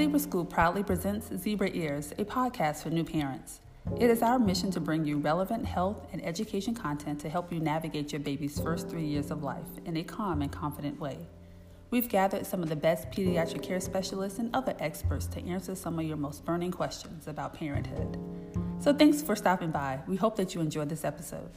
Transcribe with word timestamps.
Zebra 0.00 0.18
School 0.18 0.46
proudly 0.46 0.82
presents 0.82 1.28
Zebra 1.36 1.68
Ears, 1.74 2.12
a 2.12 2.24
podcast 2.24 2.82
for 2.82 2.88
new 2.88 3.04
parents. 3.04 3.60
It 3.98 4.08
is 4.08 4.22
our 4.22 4.38
mission 4.38 4.70
to 4.70 4.80
bring 4.80 5.04
you 5.04 5.18
relevant 5.18 5.66
health 5.66 6.06
and 6.14 6.24
education 6.24 6.74
content 6.74 7.20
to 7.20 7.28
help 7.28 7.52
you 7.52 7.60
navigate 7.60 8.10
your 8.10 8.20
baby's 8.20 8.58
first 8.58 8.88
three 8.88 9.04
years 9.04 9.30
of 9.30 9.42
life 9.42 9.68
in 9.84 9.98
a 9.98 10.02
calm 10.02 10.40
and 10.40 10.50
confident 10.50 10.98
way. 10.98 11.18
We've 11.90 12.08
gathered 12.08 12.46
some 12.46 12.62
of 12.62 12.70
the 12.70 12.76
best 12.76 13.10
pediatric 13.10 13.62
care 13.62 13.78
specialists 13.78 14.38
and 14.38 14.48
other 14.56 14.74
experts 14.78 15.26
to 15.26 15.46
answer 15.46 15.74
some 15.74 15.98
of 15.98 16.06
your 16.06 16.16
most 16.16 16.46
burning 16.46 16.70
questions 16.70 17.28
about 17.28 17.52
parenthood. 17.52 18.18
So 18.78 18.94
thanks 18.94 19.20
for 19.20 19.36
stopping 19.36 19.70
by. 19.70 20.00
We 20.08 20.16
hope 20.16 20.34
that 20.36 20.54
you 20.54 20.62
enjoyed 20.62 20.88
this 20.88 21.04
episode. 21.04 21.50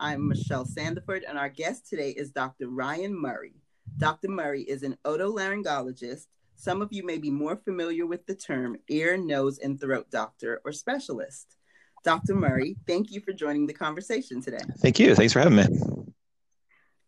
I'm 0.00 0.26
Michelle 0.26 0.66
Sandiford, 0.66 1.20
and 1.28 1.38
our 1.38 1.48
guest 1.48 1.88
today 1.88 2.10
is 2.10 2.32
Dr. 2.32 2.68
Ryan 2.68 3.14
Murray. 3.14 3.54
Dr. 3.96 4.28
Murray 4.28 4.62
is 4.62 4.82
an 4.82 4.96
otolaryngologist. 5.04 6.26
Some 6.56 6.82
of 6.82 6.92
you 6.92 7.04
may 7.04 7.18
be 7.18 7.30
more 7.30 7.56
familiar 7.56 8.06
with 8.06 8.26
the 8.26 8.34
term 8.34 8.76
ear, 8.88 9.16
nose, 9.16 9.58
and 9.58 9.80
throat 9.80 10.10
doctor 10.10 10.60
or 10.64 10.72
specialist. 10.72 11.56
Dr. 12.02 12.34
Murray, 12.34 12.76
thank 12.86 13.12
you 13.12 13.20
for 13.20 13.32
joining 13.32 13.66
the 13.66 13.72
conversation 13.72 14.42
today. 14.42 14.58
Thank 14.78 14.98
you. 14.98 15.14
Thanks 15.14 15.32
for 15.32 15.40
having 15.40 15.56
me. 15.56 15.66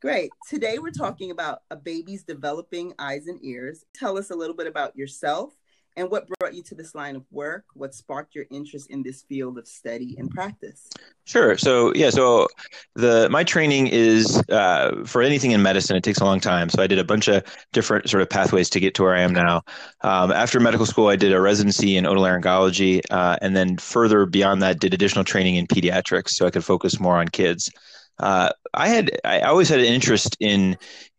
Great. 0.01 0.31
Today 0.49 0.79
we're 0.79 0.91
talking 0.91 1.31
about 1.31 1.63
a 1.71 1.77
baby's 1.77 2.23
developing 2.23 2.93
eyes 2.99 3.27
and 3.27 3.45
ears. 3.45 3.85
Tell 3.95 4.17
us 4.17 4.31
a 4.31 4.37
little 4.37 4.55
bit 4.55 4.67
about 4.67 4.97
yourself 4.97 5.55
and 5.97 6.11
what 6.11 6.27
brought 6.39 6.55
you 6.55 6.63
to 6.65 6.75
this 6.75 6.95
line 6.95 7.17
of 7.17 7.25
work? 7.31 7.65
What 7.75 7.95
sparked 7.95 8.35
your 8.35 8.45
interest 8.51 8.91
in 8.91 9.03
this 9.03 9.23
field 9.23 9.59
of 9.59 9.67
study 9.67 10.15
and 10.19 10.31
practice? 10.31 10.89
Sure. 11.25 11.57
So 11.57 11.93
yeah, 11.95 12.11
so 12.11 12.49
the 12.95 13.29
my 13.31 13.45
training 13.45 13.89
is 13.89 14.43
uh, 14.51 15.03
for 15.05 15.23
anything 15.23 15.53
in 15.53 15.63
medicine. 15.63 15.97
It 15.97 16.05
takes 16.05 16.21
a 16.21 16.25
long 16.25 16.39
time. 16.39 16.69
So 16.69 16.83
I 16.83 16.87
did 16.87 16.99
a 16.99 17.05
bunch 17.05 17.29
of 17.29 17.43
different 17.73 18.09
sort 18.11 18.23
of 18.23 18.29
pathways 18.29 18.69
to 18.71 18.81
get 18.81 18.95
to 18.97 19.03
where 19.03 19.15
I 19.15 19.21
am 19.21 19.33
now. 19.33 19.63
Um, 20.03 20.31
after 20.31 20.61
medical 20.61 20.87
school, 20.87 21.09
I 21.09 21.17
did 21.17 21.33
a 21.33 21.41
residency 21.41 21.97
in 21.97 22.05
otolaryngology, 22.05 23.01
uh, 23.11 23.39
and 23.41 23.57
then 23.57 23.79
further 23.79 24.27
beyond 24.27 24.63
that, 24.63 24.81
did 24.81 24.93
additional 24.93 25.25
training 25.25 25.57
in 25.57 25.67
pediatrics, 25.67 26.31
so 26.31 26.47
I 26.47 26.51
could 26.51 26.65
focus 26.65 27.01
more 27.01 27.17
on 27.17 27.29
kids. 27.29 27.71
Uh, 28.19 28.51
I 28.75 28.89
had 28.89 29.19
I 29.25 29.41
always 29.41 29.69
had 29.69 29.79
an 29.79 29.87
interest 29.87 30.37
in 30.41 30.77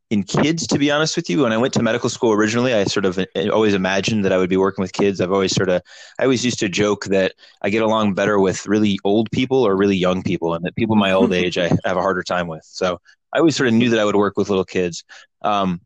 in 0.09 0.23
kids 0.23 0.65
to 0.67 0.79
be 0.79 0.89
honest 0.89 1.15
with 1.15 1.29
you 1.29 1.43
when 1.43 1.51
i 1.51 1.57
went 1.57 1.73
to 1.73 1.83
medical 1.83 2.09
school 2.09 2.31
originally 2.31 2.73
i 2.73 2.83
sort 2.85 3.05
of 3.05 3.19
always 3.51 3.73
imagined 3.73 4.23
that 4.23 4.31
i 4.31 4.37
would 4.37 4.49
be 4.49 4.57
working 4.57 4.81
with 4.81 4.93
kids 4.93 5.19
i've 5.19 5.31
always 5.31 5.53
sort 5.53 5.69
of 5.69 5.81
i 6.19 6.23
always 6.23 6.45
used 6.45 6.59
to 6.59 6.69
joke 6.69 7.05
that 7.05 7.33
i 7.61 7.69
get 7.69 7.81
along 7.81 8.13
better 8.13 8.39
with 8.39 8.65
really 8.67 8.97
old 9.03 9.29
people 9.31 9.65
or 9.65 9.75
really 9.75 9.97
young 9.97 10.23
people 10.23 10.53
and 10.53 10.63
that 10.63 10.75
people 10.75 10.95
my 10.95 11.11
old 11.11 11.33
age 11.41 11.57
i 11.57 11.67
have 11.83 11.97
a 11.97 12.01
harder 12.01 12.23
time 12.23 12.47
with 12.47 12.63
so 12.63 12.99
i 13.33 13.39
always 13.39 13.55
sort 13.55 13.67
of 13.67 13.73
knew 13.73 13.89
that 13.89 13.99
i 13.99 14.05
would 14.05 14.15
work 14.15 14.37
with 14.37 14.49
little 14.49 14.65
kids 14.65 15.03
um, 15.41 15.81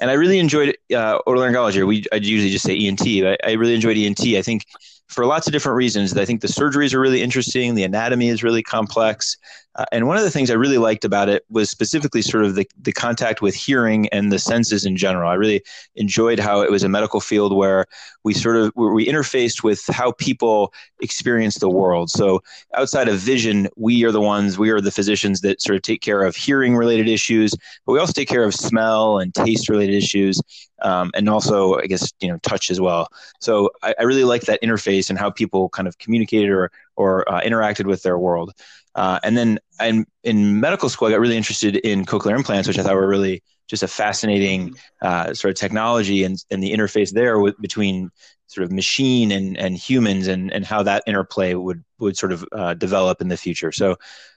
and 0.00 0.10
i 0.10 0.14
really 0.14 0.38
enjoyed 0.38 0.70
uh, 0.94 1.18
otolaryngology 1.26 1.86
we 1.86 2.04
i 2.12 2.16
usually 2.16 2.50
just 2.50 2.64
say 2.64 2.78
ent 2.78 3.00
but 3.22 3.38
I, 3.44 3.50
I 3.50 3.52
really 3.52 3.74
enjoyed 3.74 3.98
ent 3.98 4.20
i 4.20 4.42
think 4.42 4.64
for 5.08 5.24
lots 5.24 5.46
of 5.46 5.52
different 5.52 5.76
reasons. 5.76 6.16
I 6.16 6.24
think 6.24 6.40
the 6.40 6.48
surgeries 6.48 6.92
are 6.92 7.00
really 7.00 7.22
interesting. 7.22 7.74
The 7.74 7.84
anatomy 7.84 8.28
is 8.28 8.42
really 8.42 8.62
complex. 8.62 9.36
Uh, 9.76 9.84
and 9.92 10.06
one 10.06 10.16
of 10.16 10.24
the 10.24 10.30
things 10.30 10.50
I 10.50 10.54
really 10.54 10.78
liked 10.78 11.04
about 11.04 11.28
it 11.28 11.44
was 11.50 11.70
specifically 11.70 12.22
sort 12.22 12.44
of 12.44 12.54
the, 12.54 12.66
the 12.80 12.92
contact 12.92 13.42
with 13.42 13.54
hearing 13.54 14.08
and 14.08 14.32
the 14.32 14.38
senses 14.38 14.84
in 14.84 14.96
general. 14.96 15.30
I 15.30 15.34
really 15.34 15.62
enjoyed 15.96 16.38
how 16.38 16.62
it 16.62 16.70
was 16.70 16.82
a 16.82 16.88
medical 16.88 17.20
field 17.20 17.54
where 17.54 17.86
we 18.24 18.32
sort 18.32 18.56
of 18.56 18.72
where 18.74 18.92
we 18.92 19.06
interfaced 19.06 19.62
with 19.62 19.82
how 19.88 20.12
people 20.12 20.72
experience 21.00 21.58
the 21.58 21.68
world. 21.68 22.10
So 22.10 22.42
outside 22.74 23.08
of 23.08 23.18
vision, 23.18 23.68
we 23.76 24.04
are 24.04 24.12
the 24.12 24.20
ones, 24.20 24.58
we 24.58 24.70
are 24.70 24.80
the 24.80 24.90
physicians 24.90 25.42
that 25.42 25.60
sort 25.60 25.76
of 25.76 25.82
take 25.82 26.00
care 26.00 26.22
of 26.22 26.36
hearing 26.36 26.74
related 26.74 27.08
issues, 27.08 27.54
but 27.84 27.92
we 27.92 27.98
also 27.98 28.12
take 28.12 28.28
care 28.28 28.44
of 28.44 28.54
smell 28.54 29.18
and 29.18 29.34
taste 29.34 29.68
related 29.68 29.94
issues. 29.94 30.40
Um, 30.82 31.10
and 31.14 31.28
also, 31.28 31.76
I 31.76 31.86
guess, 31.86 32.12
you 32.20 32.28
know, 32.28 32.38
touch 32.42 32.70
as 32.70 32.80
well. 32.80 33.08
So 33.40 33.70
I, 33.82 33.94
I 33.98 34.02
really 34.02 34.24
like 34.24 34.42
that 34.42 34.60
interface 34.62 35.08
and 35.08 35.18
how 35.18 35.30
people 35.30 35.70
kind 35.70 35.88
of 35.88 35.96
communicated 35.96 36.50
or, 36.50 36.70
or 36.96 37.26
uh, 37.30 37.40
interacted 37.40 37.86
with 37.86 38.02
their 38.02 38.18
world. 38.18 38.52
Uh, 38.96 39.20
and 39.22 39.36
then 39.36 39.58
in, 39.78 40.06
in 40.24 40.58
medical 40.58 40.88
school, 40.88 41.06
I 41.06 41.12
got 41.12 41.20
really 41.20 41.36
interested 41.36 41.76
in 41.76 42.04
cochlear 42.06 42.34
implants, 42.34 42.66
which 42.66 42.78
I 42.78 42.82
thought 42.82 42.94
were 42.94 43.06
really 43.06 43.42
just 43.68 43.82
a 43.82 43.88
fascinating 43.88 44.74
uh, 45.02 45.34
sort 45.34 45.50
of 45.50 45.56
technology 45.56 46.24
and, 46.24 46.42
and 46.50 46.62
the 46.62 46.72
interface 46.72 47.12
there 47.12 47.38
with, 47.38 47.60
between 47.60 48.10
sort 48.46 48.64
of 48.64 48.72
machine 48.72 49.32
and, 49.32 49.56
and 49.58 49.76
humans 49.76 50.28
and, 50.28 50.52
and 50.52 50.64
how 50.64 50.82
that 50.82 51.02
interplay 51.06 51.52
would, 51.54 51.84
would 51.98 52.16
sort 52.16 52.32
of 52.32 52.44
uh, 52.52 52.74
develop 52.74 53.20
in 53.20 53.28
the 53.28 53.36
future. 53.36 53.70
So 53.70 53.96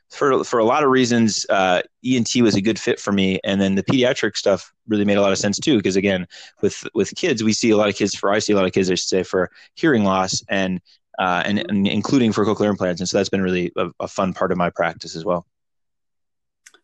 for, 0.09 0.43
for 0.43 0.59
a 0.59 0.65
lot 0.65 0.83
of 0.83 0.89
reasons, 0.89 1.45
uh, 1.49 1.83
ENT 2.03 2.35
was 2.41 2.55
a 2.55 2.61
good 2.61 2.79
fit 2.79 2.99
for 2.99 3.11
me. 3.13 3.39
And 3.43 3.61
then 3.61 3.75
the 3.75 3.83
pediatric 3.83 4.35
stuff 4.35 4.73
really 4.87 5.05
made 5.05 5.17
a 5.17 5.21
lot 5.21 5.31
of 5.31 5.37
sense 5.37 5.59
too. 5.59 5.77
Because 5.77 5.95
again, 5.95 6.27
with, 6.61 6.85
with 6.93 7.13
kids, 7.15 7.43
we 7.43 7.53
see 7.53 7.69
a 7.69 7.77
lot 7.77 7.87
of 7.87 7.95
kids 7.95 8.15
for, 8.15 8.31
I 8.31 8.39
see 8.39 8.53
a 8.53 8.55
lot 8.55 8.65
of 8.65 8.73
kids, 8.73 8.89
I 8.89 8.95
should 8.95 9.07
say, 9.07 9.23
for 9.23 9.51
hearing 9.75 10.03
loss. 10.03 10.43
And 10.49 10.81
uh, 11.19 11.43
and, 11.45 11.59
and, 11.69 11.87
including 11.87 12.31
for 12.31 12.45
cochlear 12.45 12.69
implants. 12.69 13.01
And 13.01 13.09
so 13.09 13.17
that's 13.17 13.29
been 13.29 13.41
really 13.41 13.71
a, 13.75 13.89
a, 13.99 14.07
fun 14.07 14.33
part 14.33 14.51
of 14.51 14.57
my 14.57 14.69
practice 14.69 15.15
as 15.15 15.25
well. 15.25 15.45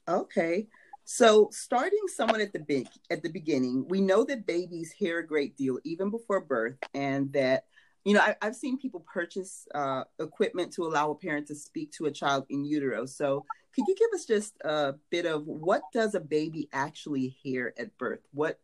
Okay. 0.08 0.68
So 1.06 1.50
starting 1.52 2.02
someone 2.08 2.42
at 2.42 2.52
the 2.52 2.60
big 2.60 2.88
at 3.10 3.24
the 3.24 3.30
beginning, 3.30 3.86
we 3.88 4.02
know 4.02 4.24
that 4.26 4.46
babies 4.46 4.92
hear 4.92 5.20
a 5.20 5.26
great 5.26 5.56
deal 5.56 5.80
even 5.84 6.10
before 6.10 6.42
birth, 6.42 6.78
and 6.94 7.32
that 7.34 7.66
you 8.04 8.16
know 8.16 8.22
I, 8.22 8.36
have 8.42 8.56
seen 8.56 8.80
people 8.80 9.06
purchase 9.12 9.68
uh, 9.76 10.04
equipment 10.20 10.74
to 10.74 10.84
allow 10.86 11.12
a 11.12 11.16
parent 11.16 11.48
to 11.48 11.56
speak 11.56 11.92
to 11.94 12.06
a 12.06 12.12
child 12.12 12.46
in 12.50 12.66
utero. 12.66 13.06
So 13.06 13.46
could 13.76 13.86
you 13.88 13.96
give 13.96 14.10
us 14.16 14.26
just 14.26 14.56
a 14.66 14.96
bit 15.12 15.28
of 15.28 15.46
what 15.46 15.84
does 15.94 16.16
a 16.16 16.20
baby 16.20 16.70
actually 16.74 17.28
hear 17.28 17.74
at 17.78 17.96
birth? 18.00 18.22
What 18.34 18.60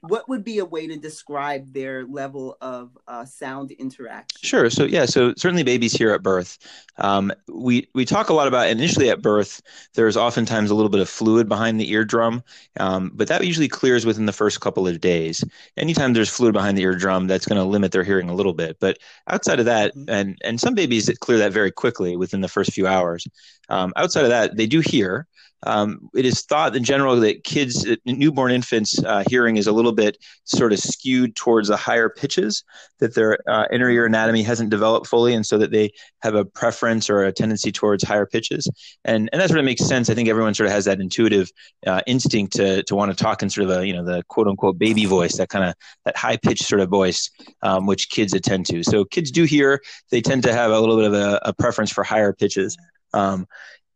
what 0.00 0.28
would 0.28 0.42
be 0.42 0.58
a 0.58 0.64
way 0.64 0.86
to 0.86 0.96
describe 0.96 1.72
their 1.72 2.06
level 2.06 2.56
of 2.60 2.96
uh, 3.06 3.24
sound 3.24 3.70
interaction? 3.72 4.38
Sure. 4.42 4.70
So 4.70 4.84
yeah. 4.84 5.04
So 5.04 5.34
certainly 5.36 5.62
babies 5.62 5.92
hear 5.92 6.12
at 6.12 6.22
birth. 6.22 6.58
Um, 6.98 7.32
we 7.48 7.88
we 7.94 8.04
talk 8.04 8.30
a 8.30 8.34
lot 8.34 8.48
about 8.48 8.68
initially 8.68 9.10
at 9.10 9.20
birth. 9.20 9.60
There's 9.94 10.16
oftentimes 10.16 10.70
a 10.70 10.74
little 10.74 10.88
bit 10.88 11.00
of 11.00 11.08
fluid 11.08 11.48
behind 11.48 11.78
the 11.78 11.90
eardrum, 11.90 12.42
um, 12.80 13.12
but 13.14 13.28
that 13.28 13.44
usually 13.44 13.68
clears 13.68 14.06
within 14.06 14.26
the 14.26 14.32
first 14.32 14.60
couple 14.60 14.88
of 14.88 15.00
days. 15.00 15.44
Anytime 15.76 16.14
there's 16.14 16.30
fluid 16.30 16.54
behind 16.54 16.78
the 16.78 16.82
eardrum, 16.82 17.26
that's 17.26 17.46
going 17.46 17.60
to 17.60 17.64
limit 17.64 17.92
their 17.92 18.04
hearing 18.04 18.30
a 18.30 18.34
little 18.34 18.54
bit. 18.54 18.78
But 18.80 18.98
outside 19.28 19.60
of 19.60 19.66
that, 19.66 19.94
mm-hmm. 19.94 20.08
and 20.08 20.38
and 20.42 20.60
some 20.60 20.74
babies 20.74 21.10
clear 21.20 21.38
that 21.38 21.52
very 21.52 21.70
quickly 21.70 22.16
within 22.16 22.40
the 22.40 22.48
first 22.48 22.72
few 22.72 22.86
hours. 22.86 23.26
Um, 23.68 23.92
outside 23.96 24.24
of 24.24 24.30
that, 24.30 24.56
they 24.56 24.66
do 24.66 24.80
hear. 24.80 25.26
Um, 25.66 26.08
it 26.14 26.24
is 26.24 26.42
thought 26.42 26.76
in 26.76 26.84
general 26.84 27.18
that 27.20 27.44
kids, 27.44 27.86
newborn 28.04 28.52
infants' 28.52 29.02
uh, 29.04 29.24
hearing 29.28 29.56
is 29.56 29.66
a 29.66 29.72
little 29.72 29.92
bit 29.92 30.16
sort 30.44 30.72
of 30.72 30.78
skewed 30.78 31.34
towards 31.36 31.68
the 31.68 31.76
higher 31.76 32.08
pitches, 32.08 32.64
that 33.00 33.14
their 33.14 33.38
uh, 33.48 33.66
inner 33.72 33.90
ear 33.90 34.06
anatomy 34.06 34.42
hasn't 34.42 34.70
developed 34.70 35.06
fully, 35.06 35.34
and 35.34 35.44
so 35.44 35.58
that 35.58 35.72
they 35.72 35.90
have 36.22 36.34
a 36.34 36.44
preference 36.44 37.10
or 37.10 37.24
a 37.24 37.32
tendency 37.32 37.72
towards 37.72 38.04
higher 38.04 38.26
pitches. 38.26 38.68
And 39.04 39.28
and 39.32 39.40
that 39.40 39.48
sort 39.48 39.58
of 39.58 39.64
makes 39.64 39.84
sense. 39.84 40.08
I 40.08 40.14
think 40.14 40.28
everyone 40.28 40.54
sort 40.54 40.68
of 40.68 40.72
has 40.72 40.84
that 40.84 41.00
intuitive 41.00 41.50
uh, 41.86 42.00
instinct 42.06 42.54
to 42.54 42.82
to 42.84 42.94
want 42.94 43.10
to 43.10 43.22
talk 43.22 43.42
in 43.42 43.50
sort 43.50 43.68
of 43.68 43.78
a 43.78 43.86
you 43.86 43.92
know 43.92 44.04
the 44.04 44.22
quote 44.28 44.48
unquote 44.48 44.78
baby 44.78 45.04
voice, 45.04 45.36
that 45.36 45.48
kind 45.48 45.64
of 45.64 45.74
that 46.04 46.16
high 46.16 46.36
pitched 46.36 46.64
sort 46.64 46.80
of 46.80 46.88
voice, 46.88 47.30
um, 47.62 47.86
which 47.86 48.10
kids 48.10 48.32
attend 48.32 48.66
to. 48.66 48.82
So 48.82 49.04
kids 49.04 49.30
do 49.30 49.44
hear; 49.44 49.82
they 50.10 50.20
tend 50.20 50.42
to 50.44 50.52
have 50.52 50.70
a 50.70 50.80
little 50.80 50.96
bit 50.96 51.06
of 51.06 51.14
a, 51.14 51.40
a 51.42 51.52
preference 51.52 51.90
for 51.90 52.04
higher 52.04 52.32
pitches. 52.32 52.76
Um, 53.12 53.46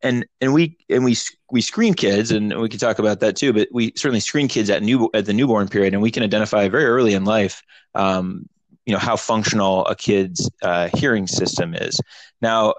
and 0.03 0.27
and 0.41 0.53
we 0.53 0.77
and 0.89 1.05
we 1.05 1.17
we 1.51 1.61
screen 1.61 1.95
kids, 1.95 2.31
and 2.31 2.59
we 2.61 2.69
can 2.69 2.79
talk 2.79 2.99
about 2.99 3.21
that 3.21 3.37
too. 3.37 3.53
But 3.53 3.69
we 3.73 3.93
certainly 3.97 4.21
screen 4.21 4.49
kids 4.49 4.71
at 4.71 4.83
new 4.83 5.11
at 5.15 5.27
the 5.27 5.33
newborn 5.33 5.69
period, 5.69 5.93
and 5.93 6.03
we 6.03 6.11
can 6.11 6.23
identify 6.23 6.69
very 6.69 6.85
early 6.85 7.15
in 7.15 7.25
life, 7.25 7.63
um, 7.95 8.49
you 8.87 8.93
know, 8.93 8.99
how 8.99 9.17
functional 9.17 9.85
a 9.87 9.95
kid's 9.95 10.51
uh, 10.63 10.89
hearing 10.95 11.27
system 11.27 11.75
is. 11.75 12.01
Now, 12.41 12.75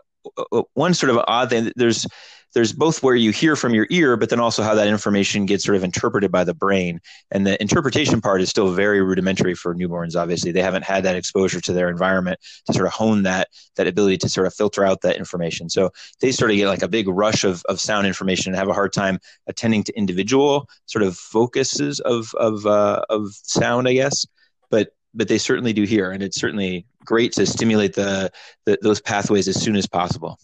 one 0.74 0.94
sort 0.94 1.10
of 1.10 1.24
odd 1.28 1.50
thing 1.50 1.72
there's 1.76 2.06
there's 2.54 2.74
both 2.74 3.02
where 3.02 3.16
you 3.16 3.32
hear 3.32 3.56
from 3.56 3.74
your 3.74 3.88
ear, 3.90 4.18
but 4.18 4.30
then 4.30 4.40
also 4.40 4.64
how 4.64 4.76
that 4.76 4.88
information 4.88 5.46
gets 5.46 5.64
sort 5.64 5.76
of 5.76 5.84
interpreted 5.84 6.32
by 6.32 6.44
the 6.44 6.54
brain. 6.54 7.00
And 7.32 7.46
the 7.46 7.60
interpretation 7.62 8.22
part 8.22 8.42
is 8.42 8.50
still 8.50 8.72
very 8.72 9.02
rudimentary 9.02 9.56
for 9.56 9.74
newborns. 9.74 10.16
Obviously, 10.16 10.52
they 10.52 10.62
haven't 10.62 10.84
had 10.84 11.04
that 11.04 11.16
exposure 11.16 11.62
to 11.62 11.74
their 11.74 11.90
environment 11.90 12.40
to 12.68 12.74
sort 12.74 12.88
of 12.88 12.94
hone 12.94 13.24
that 13.24 13.48
that 13.76 13.88
ability 13.88 14.18
to 14.18 14.30
sort 14.30 14.48
of 14.48 14.54
filter 14.54 14.84
out 14.84 15.02
that 15.02 15.18
information. 15.18 15.70
So 15.70 15.92
they 16.20 16.32
sort 16.32 16.52
of 16.52 16.58
get 16.58 16.68
like 16.68 16.84
a 16.84 16.88
big 16.88 17.08
rush 17.08 17.44
of, 17.44 17.64
of 17.66 17.80
sound 17.80 18.08
information 18.08 18.52
and 18.52 18.60
have 18.60 18.70
a 18.70 18.74
hard 18.74 18.94
time 18.94 19.20
attending 19.48 19.84
to 19.86 19.98
individual 19.98 20.70
sort 20.86 21.04
of 21.04 21.16
focuses 21.18 22.00
of 22.02 22.34
of 22.36 22.66
uh, 22.66 23.04
of 23.10 23.30
sound, 23.32 23.88
I 23.88 23.94
guess. 23.94 24.26
But 24.70 24.90
but 25.14 25.28
they 25.28 25.38
certainly 25.38 25.74
do 25.74 25.84
hear, 25.84 26.12
and 26.12 26.24
it's 26.24 26.40
certainly 26.40 26.86
great 27.06 27.34
to 27.34 27.46
stimulate 27.46 27.94
the, 27.94 28.32
the 28.66 28.78
those 28.82 29.02
pathways 29.02 29.48
as 29.48 29.62
soon 29.62 29.76
as 29.76 29.88
possible. 29.88 30.38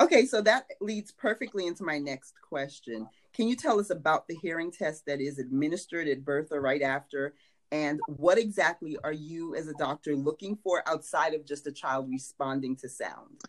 Okay, 0.00 0.24
so 0.24 0.40
that 0.42 0.66
leads 0.80 1.12
perfectly 1.12 1.66
into 1.66 1.84
my 1.84 1.98
next 1.98 2.34
question. 2.48 3.06
Can 3.34 3.48
you 3.48 3.56
tell 3.56 3.78
us 3.78 3.90
about 3.90 4.26
the 4.26 4.36
hearing 4.36 4.70
test 4.70 5.04
that 5.06 5.20
is 5.20 5.38
administered 5.38 6.08
at 6.08 6.24
birth 6.24 6.48
or 6.50 6.60
right 6.60 6.82
after? 6.82 7.34
And 7.70 8.00
what 8.06 8.38
exactly 8.38 8.98
are 9.02 9.12
you 9.12 9.54
as 9.54 9.68
a 9.68 9.74
doctor 9.74 10.14
looking 10.14 10.58
for 10.62 10.86
outside 10.86 11.34
of 11.34 11.46
just 11.46 11.66
a 11.66 11.72
child 11.72 12.08
responding 12.10 12.76
to 12.76 12.88
sound? 12.88 13.40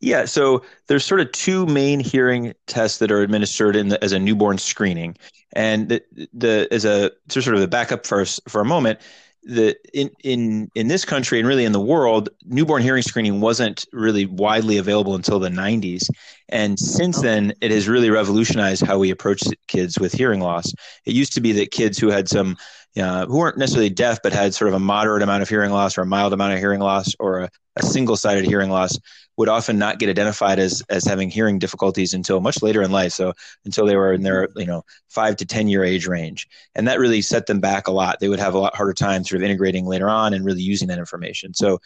Yeah, 0.00 0.24
so 0.24 0.64
there's 0.88 1.04
sort 1.04 1.20
of 1.20 1.30
two 1.30 1.64
main 1.66 2.00
hearing 2.00 2.54
tests 2.66 2.98
that 2.98 3.12
are 3.12 3.22
administered 3.22 3.76
in 3.76 3.88
the, 3.88 4.02
as 4.02 4.12
a 4.12 4.18
newborn 4.18 4.58
screening, 4.58 5.16
and 5.52 5.88
the, 5.88 6.02
the 6.32 6.66
as 6.72 6.84
a 6.84 7.12
sort 7.28 7.54
of 7.54 7.62
a 7.62 7.68
backup 7.68 8.04
for 8.04 8.24
for 8.48 8.60
a 8.60 8.64
moment, 8.64 8.98
the 9.44 9.76
in 9.92 10.10
in 10.22 10.70
in 10.74 10.88
this 10.88 11.04
country 11.04 11.38
and 11.38 11.48
really 11.48 11.64
in 11.64 11.72
the 11.72 11.80
world, 11.80 12.28
newborn 12.44 12.82
hearing 12.82 13.02
screening 13.02 13.40
wasn't 13.40 13.84
really 13.92 14.26
widely 14.26 14.76
available 14.76 15.14
until 15.14 15.38
the 15.38 15.48
90s, 15.48 16.08
and 16.48 16.78
since 16.78 17.18
oh. 17.18 17.22
then 17.22 17.52
it 17.60 17.70
has 17.70 17.88
really 17.88 18.10
revolutionized 18.10 18.84
how 18.84 18.98
we 18.98 19.10
approach 19.10 19.42
kids 19.66 19.98
with 19.98 20.12
hearing 20.12 20.40
loss. 20.40 20.72
It 21.04 21.14
used 21.14 21.32
to 21.34 21.40
be 21.40 21.52
that 21.52 21.72
kids 21.72 21.98
who 21.98 22.10
had 22.10 22.28
some 22.28 22.56
uh, 23.00 23.26
who 23.26 23.38
weren't 23.38 23.58
necessarily 23.58 23.90
deaf 23.90 24.18
but 24.22 24.32
had 24.32 24.54
sort 24.54 24.68
of 24.68 24.74
a 24.74 24.80
moderate 24.80 25.22
amount 25.22 25.42
of 25.42 25.48
hearing 25.48 25.70
loss 25.70 25.96
or 25.96 26.02
a 26.02 26.06
mild 26.06 26.32
amount 26.32 26.52
of 26.52 26.58
hearing 26.58 26.80
loss 26.80 27.14
or 27.18 27.40
a, 27.40 27.50
a 27.76 27.82
single 27.82 28.16
sided 28.16 28.44
hearing 28.44 28.70
loss 28.70 28.98
would 29.36 29.48
often 29.48 29.78
not 29.78 29.98
get 29.98 30.08
identified 30.08 30.58
as 30.58 30.82
as 30.88 31.04
having 31.04 31.30
hearing 31.30 31.58
difficulties 31.58 32.12
until 32.12 32.40
much 32.40 32.62
later 32.62 32.82
in 32.82 32.90
life. 32.90 33.12
So 33.12 33.32
until 33.64 33.86
they 33.86 33.96
were 33.96 34.12
in 34.12 34.22
their 34.22 34.48
you 34.56 34.66
know 34.66 34.84
five 35.08 35.36
to 35.36 35.46
ten 35.46 35.68
year 35.68 35.84
age 35.84 36.06
range, 36.06 36.46
and 36.74 36.86
that 36.86 36.98
really 36.98 37.22
set 37.22 37.46
them 37.46 37.60
back 37.60 37.88
a 37.88 37.92
lot. 37.92 38.20
They 38.20 38.28
would 38.28 38.40
have 38.40 38.54
a 38.54 38.58
lot 38.58 38.76
harder 38.76 38.92
time 38.92 39.24
sort 39.24 39.40
of 39.40 39.44
integrating 39.44 39.86
later 39.86 40.08
on 40.08 40.34
and 40.34 40.44
really 40.44 40.62
using 40.62 40.88
that 40.88 40.98
information. 40.98 41.54
So 41.54 41.80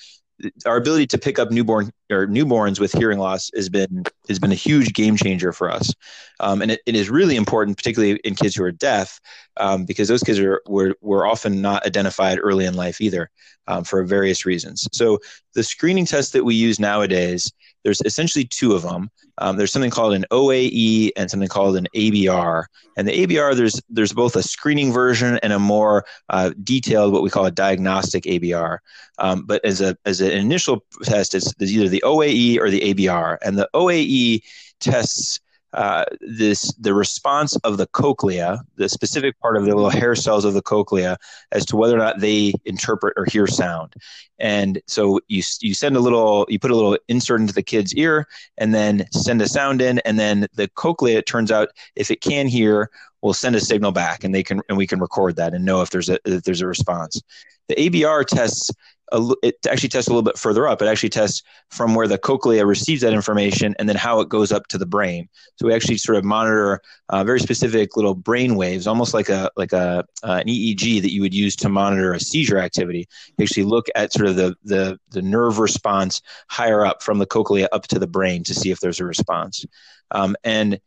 our 0.67 0.77
ability 0.77 1.06
to 1.06 1.19
pick 1.19 1.38
up 1.38 1.50
newborn 1.50 1.91
or 2.11 2.27
newborns 2.27 2.79
with 2.79 2.93
hearing 2.93 3.19
loss 3.19 3.50
has 3.55 3.69
been 3.69 4.05
has 4.29 4.38
been 4.38 4.53
a 4.53 4.56
huge 4.56 4.93
game 4.93 5.17
changer 5.17 5.53
for 5.53 5.71
us, 5.71 5.93
um, 6.41 6.62
and 6.62 6.71
it, 6.73 6.81
it 6.87 6.94
is 6.94 7.09
really 7.09 7.37
important, 7.37 7.77
particularly 7.77 8.21
in 8.25 8.35
kids 8.35 8.55
who 8.55 8.65
are 8.65 8.73
deaf, 8.73 9.19
um, 9.56 9.85
because 9.85 10.09
those 10.09 10.23
kids 10.23 10.38
are 10.38 10.61
were 10.67 10.94
were 11.00 11.27
often 11.27 11.61
not 11.62 11.87
identified 11.87 12.38
early 12.43 12.67
in 12.67 12.75
life 12.75 13.00
either, 13.00 13.31
um, 13.67 13.85
for 13.85 14.03
various 14.05 14.47
reasons. 14.47 14.89
So 14.93 15.19
the 15.55 15.63
screening 15.63 16.07
test 16.07 16.33
that 16.33 16.45
we 16.45 16.55
use 16.55 16.79
nowadays, 16.79 17.53
there's 17.85 18.01
essentially 18.05 18.45
two 18.45 18.75
of 18.75 18.83
them. 18.83 19.11
Um, 19.39 19.57
there's 19.57 19.73
something 19.73 19.91
called 19.91 20.15
an 20.15 20.25
OAE 20.31 21.11
and 21.17 21.31
something 21.31 21.49
called 21.49 21.77
an 21.77 21.87
ABR. 21.95 22.65
And 22.97 23.07
the 23.07 23.27
ABR, 23.27 23.55
there's 23.55 23.81
there's 23.91 24.13
both 24.13 24.35
a 24.35 24.43
screening 24.43 24.93
version 24.93 25.39
and 25.43 25.53
a 25.53 25.59
more 25.59 26.05
uh, 26.31 26.53
detailed, 26.63 27.13
what 27.13 27.23
we 27.23 27.31
call 27.31 27.47
a 27.47 27.51
diagnostic 27.51 28.25
ABR. 28.25 28.79
Um, 29.19 29.45
but 29.45 29.65
as 29.65 29.81
a 29.81 29.97
as 30.07 30.21
an 30.21 30.31
initial 30.31 30.85
test, 31.03 31.35
it's, 31.35 31.53
it's 31.61 31.71
either 31.71 31.89
the 31.89 32.03
OAE 32.05 32.59
or 32.59 32.71
the 32.71 32.95
ABR. 32.95 33.37
And 33.43 33.59
the 33.59 33.69
OAE 33.75 34.43
tests 34.81 35.41
uh, 35.76 36.06
this 36.23 36.73
the 36.81 36.94
response 36.94 37.55
of 37.56 37.76
the 37.76 37.87
cochlea, 37.88 38.58
the 38.76 38.88
specific 38.88 39.38
part 39.40 39.58
of 39.58 39.64
the 39.64 39.75
little 39.75 39.90
hair 39.90 40.14
cells 40.14 40.46
of 40.46 40.55
the 40.55 40.62
cochlea, 40.62 41.19
as 41.52 41.67
to 41.67 41.76
whether 41.76 41.94
or 41.94 41.99
not 41.99 42.19
they 42.19 42.55
interpret 42.64 43.12
or 43.17 43.26
hear 43.26 43.46
sound. 43.46 43.93
And 44.38 44.81
so 44.87 45.20
you 45.28 45.43
you 45.61 45.75
send 45.75 45.94
a 45.94 46.00
little, 46.00 46.46
you 46.49 46.58
put 46.58 46.70
a 46.70 46.75
little 46.75 46.99
insert 47.08 47.43
into 47.43 47.52
the 47.52 47.62
kid's 47.62 47.94
ear, 47.94 48.26
and 48.56 48.75
then 48.75 49.06
send 49.12 49.43
a 49.43 49.49
sound 49.49 49.82
in, 49.82 49.99
and 50.00 50.19
then 50.19 50.46
the 50.55 50.69
cochlea. 50.69 51.19
It 51.19 51.26
turns 51.26 51.52
out 51.52 51.69
if 51.94 52.11
it 52.11 52.23
can 52.23 52.49
hear, 52.49 52.90
will 53.20 53.34
send 53.34 53.55
a 53.55 53.61
signal 53.61 53.93
back, 53.93 54.25
and 54.25 54.34
they 54.34 54.43
can 54.43 54.62
and 54.70 54.78
we 54.78 54.87
can 54.87 54.99
record 54.99 55.37
that 55.37 55.52
and 55.52 55.64
know 55.64 55.82
if 55.82 55.90
there's 55.90 56.08
a 56.08 56.19
if 56.25 56.43
there's 56.44 56.62
a 56.62 56.67
response. 56.67 57.20
The 57.69 57.75
ABR 57.75 58.25
tests 58.25 58.70
a, 59.12 59.35
it 59.43 59.56
actually 59.69 59.88
tests 59.88 60.08
a 60.08 60.11
little 60.11 60.23
bit 60.23 60.38
further 60.38 60.67
up. 60.67 60.82
It 60.82 60.88
actually 60.88 61.11
tests 61.11 61.43
from 61.70 61.94
where 61.94 62.08
the 62.08 62.19
cochlea 62.19 62.67
receives 62.67 63.03
that 63.03 63.12
information 63.12 63.75
and 63.79 63.88
then 63.88 63.97
how 63.97 64.20
it 64.20 64.29
goes 64.29 64.53
up 64.53 64.67
to 64.69 64.79
the 64.79 64.87
brain. 64.87 65.29
So 65.56 65.67
we 65.67 65.75
actually 65.75 65.99
sort 65.99 66.19
of 66.19 66.25
monitor 66.25 66.81
uh, 67.08 67.25
very 67.25 67.41
specific 67.41 67.97
little 67.97 68.14
brain 68.14 68.56
waves, 68.56 68.87
almost 68.87 69.14
like 69.14 69.29
a 69.29 69.50
like 69.56 69.73
a 69.73 70.05
uh, 70.23 70.43
an 70.44 70.47
EEG 70.47 71.03
that 71.03 71.12
you 71.12 71.20
would 71.23 71.35
use 71.35 71.55
to 71.56 71.69
monitor 71.69 72.12
a 72.12 72.20
seizure 72.20 72.58
activity. 72.58 73.08
You 73.37 73.44
actually 73.44 73.64
look 73.64 73.87
at 73.94 74.12
sort 74.12 74.29
of 74.29 74.37
the 74.37 74.56
the 74.64 74.99
the 75.11 75.23
nerve 75.23 75.59
response 75.59 76.20
higher 76.49 76.85
up 76.85 77.02
from 77.02 77.19
the 77.19 77.26
cochlea 77.26 77.69
up 77.73 77.87
to 77.88 77.99
the 77.99 78.09
brain 78.09 78.43
to 78.44 78.55
see 78.55 78.70
if 78.70 78.81
there's 78.81 79.00
a 79.00 79.05
response. 79.05 79.64
Um, 80.11 80.37
and 80.44 80.81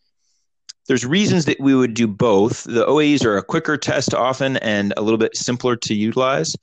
there's 0.87 1.05
reasons 1.05 1.45
that 1.45 1.59
we 1.59 1.75
would 1.75 1.93
do 1.93 2.07
both. 2.07 2.63
The 2.63 2.85
OAEs 2.85 3.23
are 3.23 3.37
a 3.37 3.43
quicker 3.43 3.77
test 3.77 4.13
often 4.15 4.57
and 4.57 4.91
a 4.97 5.03
little 5.03 5.19
bit 5.19 5.35
simpler 5.35 5.75
to 5.75 5.93
utilize 5.93 6.55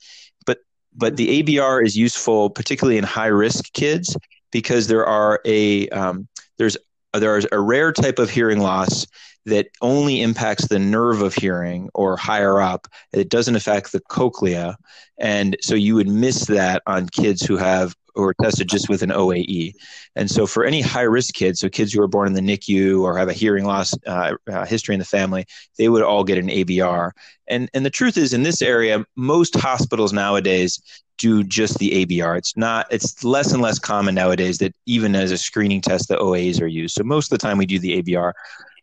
but 0.97 1.15
the 1.15 1.41
ABR 1.43 1.85
is 1.85 1.95
useful 1.95 2.49
particularly 2.49 2.97
in 2.97 3.03
high 3.03 3.27
risk 3.27 3.71
kids 3.73 4.17
because 4.51 4.87
there 4.87 5.05
are 5.05 5.39
a 5.45 5.87
um, 5.89 6.27
there's 6.57 6.77
there's 7.13 7.45
a 7.51 7.59
rare 7.59 7.91
type 7.91 8.19
of 8.19 8.29
hearing 8.29 8.59
loss 8.59 9.05
that 9.45 9.67
only 9.81 10.21
impacts 10.21 10.67
the 10.67 10.79
nerve 10.79 11.21
of 11.21 11.33
hearing 11.33 11.89
or 11.93 12.17
higher 12.17 12.59
up. 12.59 12.87
It 13.13 13.29
doesn't 13.29 13.55
affect 13.55 13.91
the 13.91 14.01
cochlea, 14.01 14.75
and 15.17 15.55
so 15.61 15.75
you 15.75 15.95
would 15.95 16.09
miss 16.09 16.45
that 16.45 16.81
on 16.85 17.07
kids 17.09 17.45
who 17.45 17.57
have 17.57 17.95
or 18.17 18.33
tested 18.41 18.67
just 18.67 18.89
with 18.89 19.03
an 19.03 19.11
OAE. 19.11 19.73
And 20.15 20.29
so, 20.29 20.45
for 20.45 20.65
any 20.65 20.81
high 20.81 21.03
risk 21.03 21.33
kids, 21.33 21.59
so 21.59 21.69
kids 21.69 21.93
who 21.93 22.01
are 22.01 22.07
born 22.07 22.27
in 22.27 22.33
the 22.33 22.41
NICU 22.41 23.01
or 23.01 23.17
have 23.17 23.29
a 23.29 23.33
hearing 23.33 23.65
loss 23.65 23.93
uh, 24.05 24.33
uh, 24.51 24.65
history 24.65 24.95
in 24.95 24.99
the 24.99 25.05
family, 25.05 25.45
they 25.77 25.89
would 25.89 26.03
all 26.03 26.23
get 26.23 26.37
an 26.37 26.47
ABR. 26.47 27.11
And 27.47 27.69
and 27.73 27.85
the 27.85 27.89
truth 27.89 28.17
is, 28.17 28.33
in 28.33 28.43
this 28.43 28.61
area, 28.61 29.05
most 29.15 29.55
hospitals 29.55 30.13
nowadays 30.13 30.81
do 31.17 31.43
just 31.43 31.79
the 31.79 32.05
ABR. 32.05 32.37
It's 32.37 32.55
not. 32.57 32.87
It's 32.91 33.23
less 33.23 33.51
and 33.51 33.61
less 33.61 33.79
common 33.79 34.15
nowadays 34.15 34.57
that 34.59 34.75
even 34.85 35.15
as 35.15 35.31
a 35.31 35.37
screening 35.37 35.81
test, 35.81 36.09
the 36.09 36.17
OAEs 36.17 36.61
are 36.61 36.67
used. 36.67 36.95
So 36.95 37.03
most 37.03 37.31
of 37.31 37.39
the 37.39 37.45
time, 37.45 37.57
we 37.57 37.65
do 37.65 37.79
the 37.79 38.01
ABR 38.01 38.33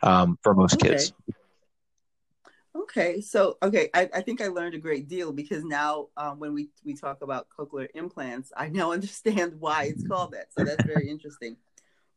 um, 0.03 0.39
for 0.43 0.55
most 0.55 0.75
okay. 0.75 0.91
kids. 0.91 1.13
Okay, 2.85 3.23
so 3.23 3.57
okay, 3.63 3.89
I, 3.95 4.11
I 4.13 4.21
think 4.21 4.43
I 4.43 4.49
learned 4.49 4.75
a 4.75 4.79
great 4.79 5.09
deal 5.09 5.33
because 5.33 5.65
now 5.65 6.09
um, 6.19 6.39
when 6.39 6.53
we 6.53 6.69
we 6.85 6.95
talk 6.95 7.23
about 7.23 7.47
cochlear 7.49 7.89
implants, 7.95 8.53
I 8.55 8.69
now 8.69 8.93
understand 8.99 9.55
why 9.59 9.85
it's 9.85 10.07
called 10.07 10.33
that. 10.33 10.49
So 10.53 10.65
that's 10.65 10.85
very 10.85 11.09
interesting. 11.09 11.57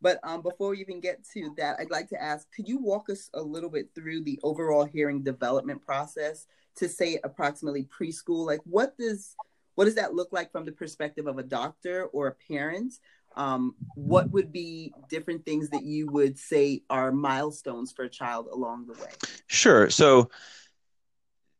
But 0.01 0.19
um, 0.23 0.41
before 0.41 0.71
we 0.71 0.79
even 0.79 0.99
get 0.99 1.23
to 1.33 1.53
that, 1.57 1.77
I'd 1.79 1.89
like 1.89 2.09
to 2.09 2.21
ask: 2.21 2.51
Could 2.53 2.67
you 2.67 2.79
walk 2.79 3.09
us 3.09 3.29
a 3.33 3.41
little 3.41 3.69
bit 3.69 3.91
through 3.95 4.25
the 4.25 4.41
overall 4.43 4.83
hearing 4.83 5.23
development 5.23 5.85
process 5.85 6.47
to 6.75 6.89
say 6.89 7.17
approximately 7.23 7.85
preschool? 7.85 8.45
Like, 8.45 8.59
what 8.65 8.97
does 8.97 9.37
what 9.75 9.85
does 9.85 9.95
that 9.95 10.15
look 10.15 10.33
like 10.33 10.51
from 10.51 10.65
the 10.65 10.73
perspective 10.73 11.27
of 11.27 11.37
a 11.37 11.43
doctor 11.43 12.07
or 12.07 12.27
a 12.27 12.35
parent? 12.51 12.95
Um, 13.37 13.75
what 13.93 14.31
would 14.31 14.51
be 14.51 14.93
different 15.09 15.45
things 15.45 15.69
that 15.69 15.83
you 15.83 16.07
would 16.07 16.37
say 16.39 16.81
are 16.89 17.11
milestones 17.11 17.91
for 17.91 18.03
a 18.03 18.09
child 18.09 18.47
along 18.51 18.87
the 18.87 18.93
way? 18.93 19.11
Sure. 19.45 19.89
So, 19.91 20.29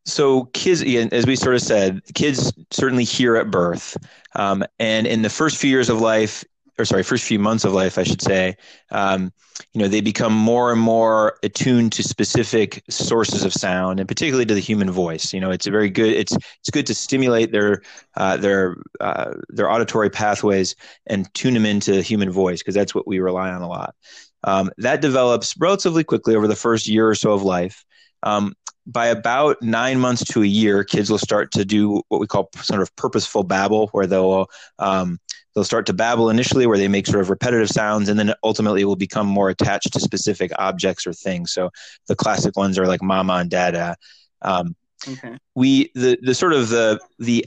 so 0.04 0.46
kids, 0.46 0.82
as 0.82 1.28
we 1.28 1.36
sort 1.36 1.54
of 1.54 1.62
said, 1.62 2.02
kids 2.16 2.52
certainly 2.72 3.04
hear 3.04 3.36
at 3.38 3.52
birth, 3.52 3.96
um, 4.36 4.64
and 4.80 5.06
in 5.06 5.22
the 5.22 5.30
first 5.30 5.58
few 5.58 5.70
years 5.70 5.90
of 5.90 6.02
life, 6.02 6.44
or 6.78 6.86
sorry, 6.86 7.04
first 7.04 7.24
few 7.24 7.40
months 7.40 7.64
of 7.66 7.74
life, 7.74 7.98
I 7.98 8.04
should 8.04 8.22
say, 8.22 8.56
um, 8.92 9.32
you 9.74 9.82
know, 9.82 9.88
they 9.88 10.02
become 10.02 10.34
more 10.34 10.72
and 10.72 10.80
more 10.80 11.38
attuned 11.44 11.92
to 11.94 12.04
specific 12.04 12.84
sources 12.90 13.44
of 13.44 13.54
sound, 13.54 14.00
and 14.00 14.08
particularly 14.08 14.46
to 14.46 14.54
the 14.54 14.60
human 14.60 14.92
voice. 14.92 15.34
You 15.34 15.40
know, 15.40 15.50
it's 15.50 15.66
a 15.68 15.72
very 15.72 15.90
good. 15.90 16.14
It's 16.14 16.36
it's 16.36 16.70
good 16.72 16.86
to 16.88 16.94
stimulate 16.94 17.52
their 17.52 17.82
uh, 18.16 18.38
their 18.38 18.78
uh, 19.00 19.34
their 19.50 19.72
auditory 19.72 20.10
pathways 20.10 20.76
and 21.08 21.34
tune 21.34 21.54
them 21.54 21.66
into 21.66 22.02
human 22.02 22.32
voice 22.32 22.60
because 22.60 22.76
that's 22.76 22.94
what 22.94 23.08
we 23.08 23.20
rely 23.20 23.50
on 23.50 23.62
a 23.62 23.68
lot. 23.68 23.96
Um, 24.44 24.72
that 24.78 25.02
develops 25.02 25.58
relatively 25.58 26.04
quickly 26.04 26.36
over 26.36 26.48
the 26.48 26.56
first 26.56 26.88
year 26.88 27.10
or 27.10 27.16
so 27.16 27.32
of 27.32 27.44
life. 27.44 27.84
Um, 28.24 28.54
by 28.86 29.08
about 29.08 29.62
nine 29.62 30.00
months 30.00 30.24
to 30.24 30.42
a 30.42 30.46
year, 30.46 30.84
kids 30.84 31.10
will 31.10 31.18
start 31.18 31.52
to 31.52 31.66
do 31.66 32.02
what 32.08 32.22
we 32.22 32.28
call 32.28 32.50
sort 32.62 32.82
of 32.82 32.96
purposeful 32.96 33.44
babble, 33.44 33.88
where 33.92 34.08
they'll 34.08 34.48
um, 34.80 35.20
they'll 35.58 35.64
start 35.64 35.88
to 35.88 35.94
babble 35.94 36.30
initially 36.30 36.68
where 36.68 36.78
they 36.78 36.88
make 36.88 37.08
sort 37.08 37.20
of 37.20 37.32
repetitive 37.32 37.68
sounds 37.68 38.10
and 38.10 38.20
then 38.20 38.32
ultimately 38.44 38.86
will 38.86 38.96
become 38.96 39.26
more 39.26 39.50
attached 39.50 39.92
to 39.92 40.00
specific 40.00 40.52
objects 40.60 41.08
or 41.08 41.14
things. 41.14 41.52
So 41.52 41.72
the 42.06 42.16
classic 42.16 42.56
ones 42.56 42.78
are 42.78 42.86
like 42.86 43.02
mama 43.02 43.34
and 43.34 43.50
dada. 43.50 43.96
Um, 44.44 44.76
okay. 45.10 45.36
we 45.56 45.90
the 45.96 46.20
the 46.22 46.36
sort 46.36 46.54
of 46.54 46.70
the 46.70 47.00
the 47.18 47.44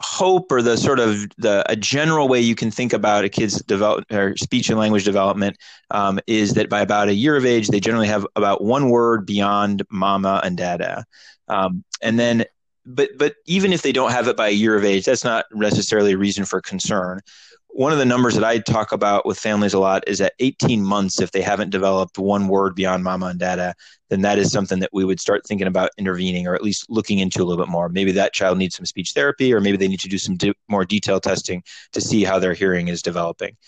hope 0.00 0.52
or 0.52 0.60
the 0.60 0.76
sort 0.76 1.00
of 1.00 1.24
the 1.38 1.64
a 1.66 1.76
general 1.76 2.28
way 2.28 2.42
you 2.42 2.54
can 2.54 2.70
think 2.70 2.92
about 2.92 3.24
a 3.24 3.30
kid's 3.30 3.62
develop 3.62 4.04
or 4.12 4.36
speech 4.36 4.68
and 4.68 4.78
language 4.78 5.04
development 5.04 5.56
um, 5.92 6.20
is 6.26 6.52
that 6.52 6.68
by 6.68 6.82
about 6.82 7.08
a 7.08 7.14
year 7.14 7.36
of 7.36 7.46
age 7.46 7.68
they 7.68 7.80
generally 7.80 8.06
have 8.06 8.26
about 8.36 8.62
one 8.62 8.90
word 8.90 9.24
beyond 9.24 9.82
mama 9.88 10.42
and 10.44 10.58
dada. 10.58 11.06
Um, 11.48 11.84
and 12.02 12.18
then 12.18 12.44
but 12.86 13.10
but 13.18 13.34
even 13.46 13.72
if 13.72 13.82
they 13.82 13.92
don't 13.92 14.12
have 14.12 14.28
it 14.28 14.36
by 14.36 14.48
a 14.48 14.52
year 14.52 14.76
of 14.76 14.84
age, 14.84 15.04
that's 15.04 15.24
not 15.24 15.46
necessarily 15.52 16.12
a 16.12 16.18
reason 16.18 16.44
for 16.44 16.60
concern. 16.60 17.20
One 17.68 17.92
of 17.92 17.98
the 17.98 18.06
numbers 18.06 18.34
that 18.34 18.44
I 18.44 18.58
talk 18.58 18.92
about 18.92 19.26
with 19.26 19.38
families 19.38 19.74
a 19.74 19.78
lot 19.78 20.04
is 20.06 20.22
at 20.22 20.32
18 20.38 20.82
months, 20.82 21.20
if 21.20 21.32
they 21.32 21.42
haven't 21.42 21.68
developed 21.68 22.18
one 22.18 22.48
word 22.48 22.74
beyond 22.74 23.04
mama 23.04 23.26
and 23.26 23.38
dada, 23.38 23.74
then 24.08 24.22
that 24.22 24.38
is 24.38 24.50
something 24.50 24.78
that 24.78 24.88
we 24.94 25.04
would 25.04 25.20
start 25.20 25.44
thinking 25.46 25.66
about 25.66 25.90
intervening 25.98 26.46
or 26.46 26.54
at 26.54 26.62
least 26.62 26.86
looking 26.88 27.18
into 27.18 27.42
a 27.42 27.44
little 27.44 27.62
bit 27.62 27.70
more. 27.70 27.90
Maybe 27.90 28.12
that 28.12 28.32
child 28.32 28.56
needs 28.56 28.76
some 28.76 28.86
speech 28.86 29.12
therapy, 29.12 29.52
or 29.52 29.60
maybe 29.60 29.76
they 29.76 29.88
need 29.88 30.00
to 30.00 30.08
do 30.08 30.16
some 30.16 30.38
more 30.68 30.86
detailed 30.86 31.22
testing 31.22 31.62
to 31.92 32.00
see 32.00 32.24
how 32.24 32.38
their 32.38 32.54
hearing 32.54 32.88
is 32.88 33.02
developing. 33.02 33.58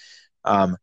Um, 0.45 0.79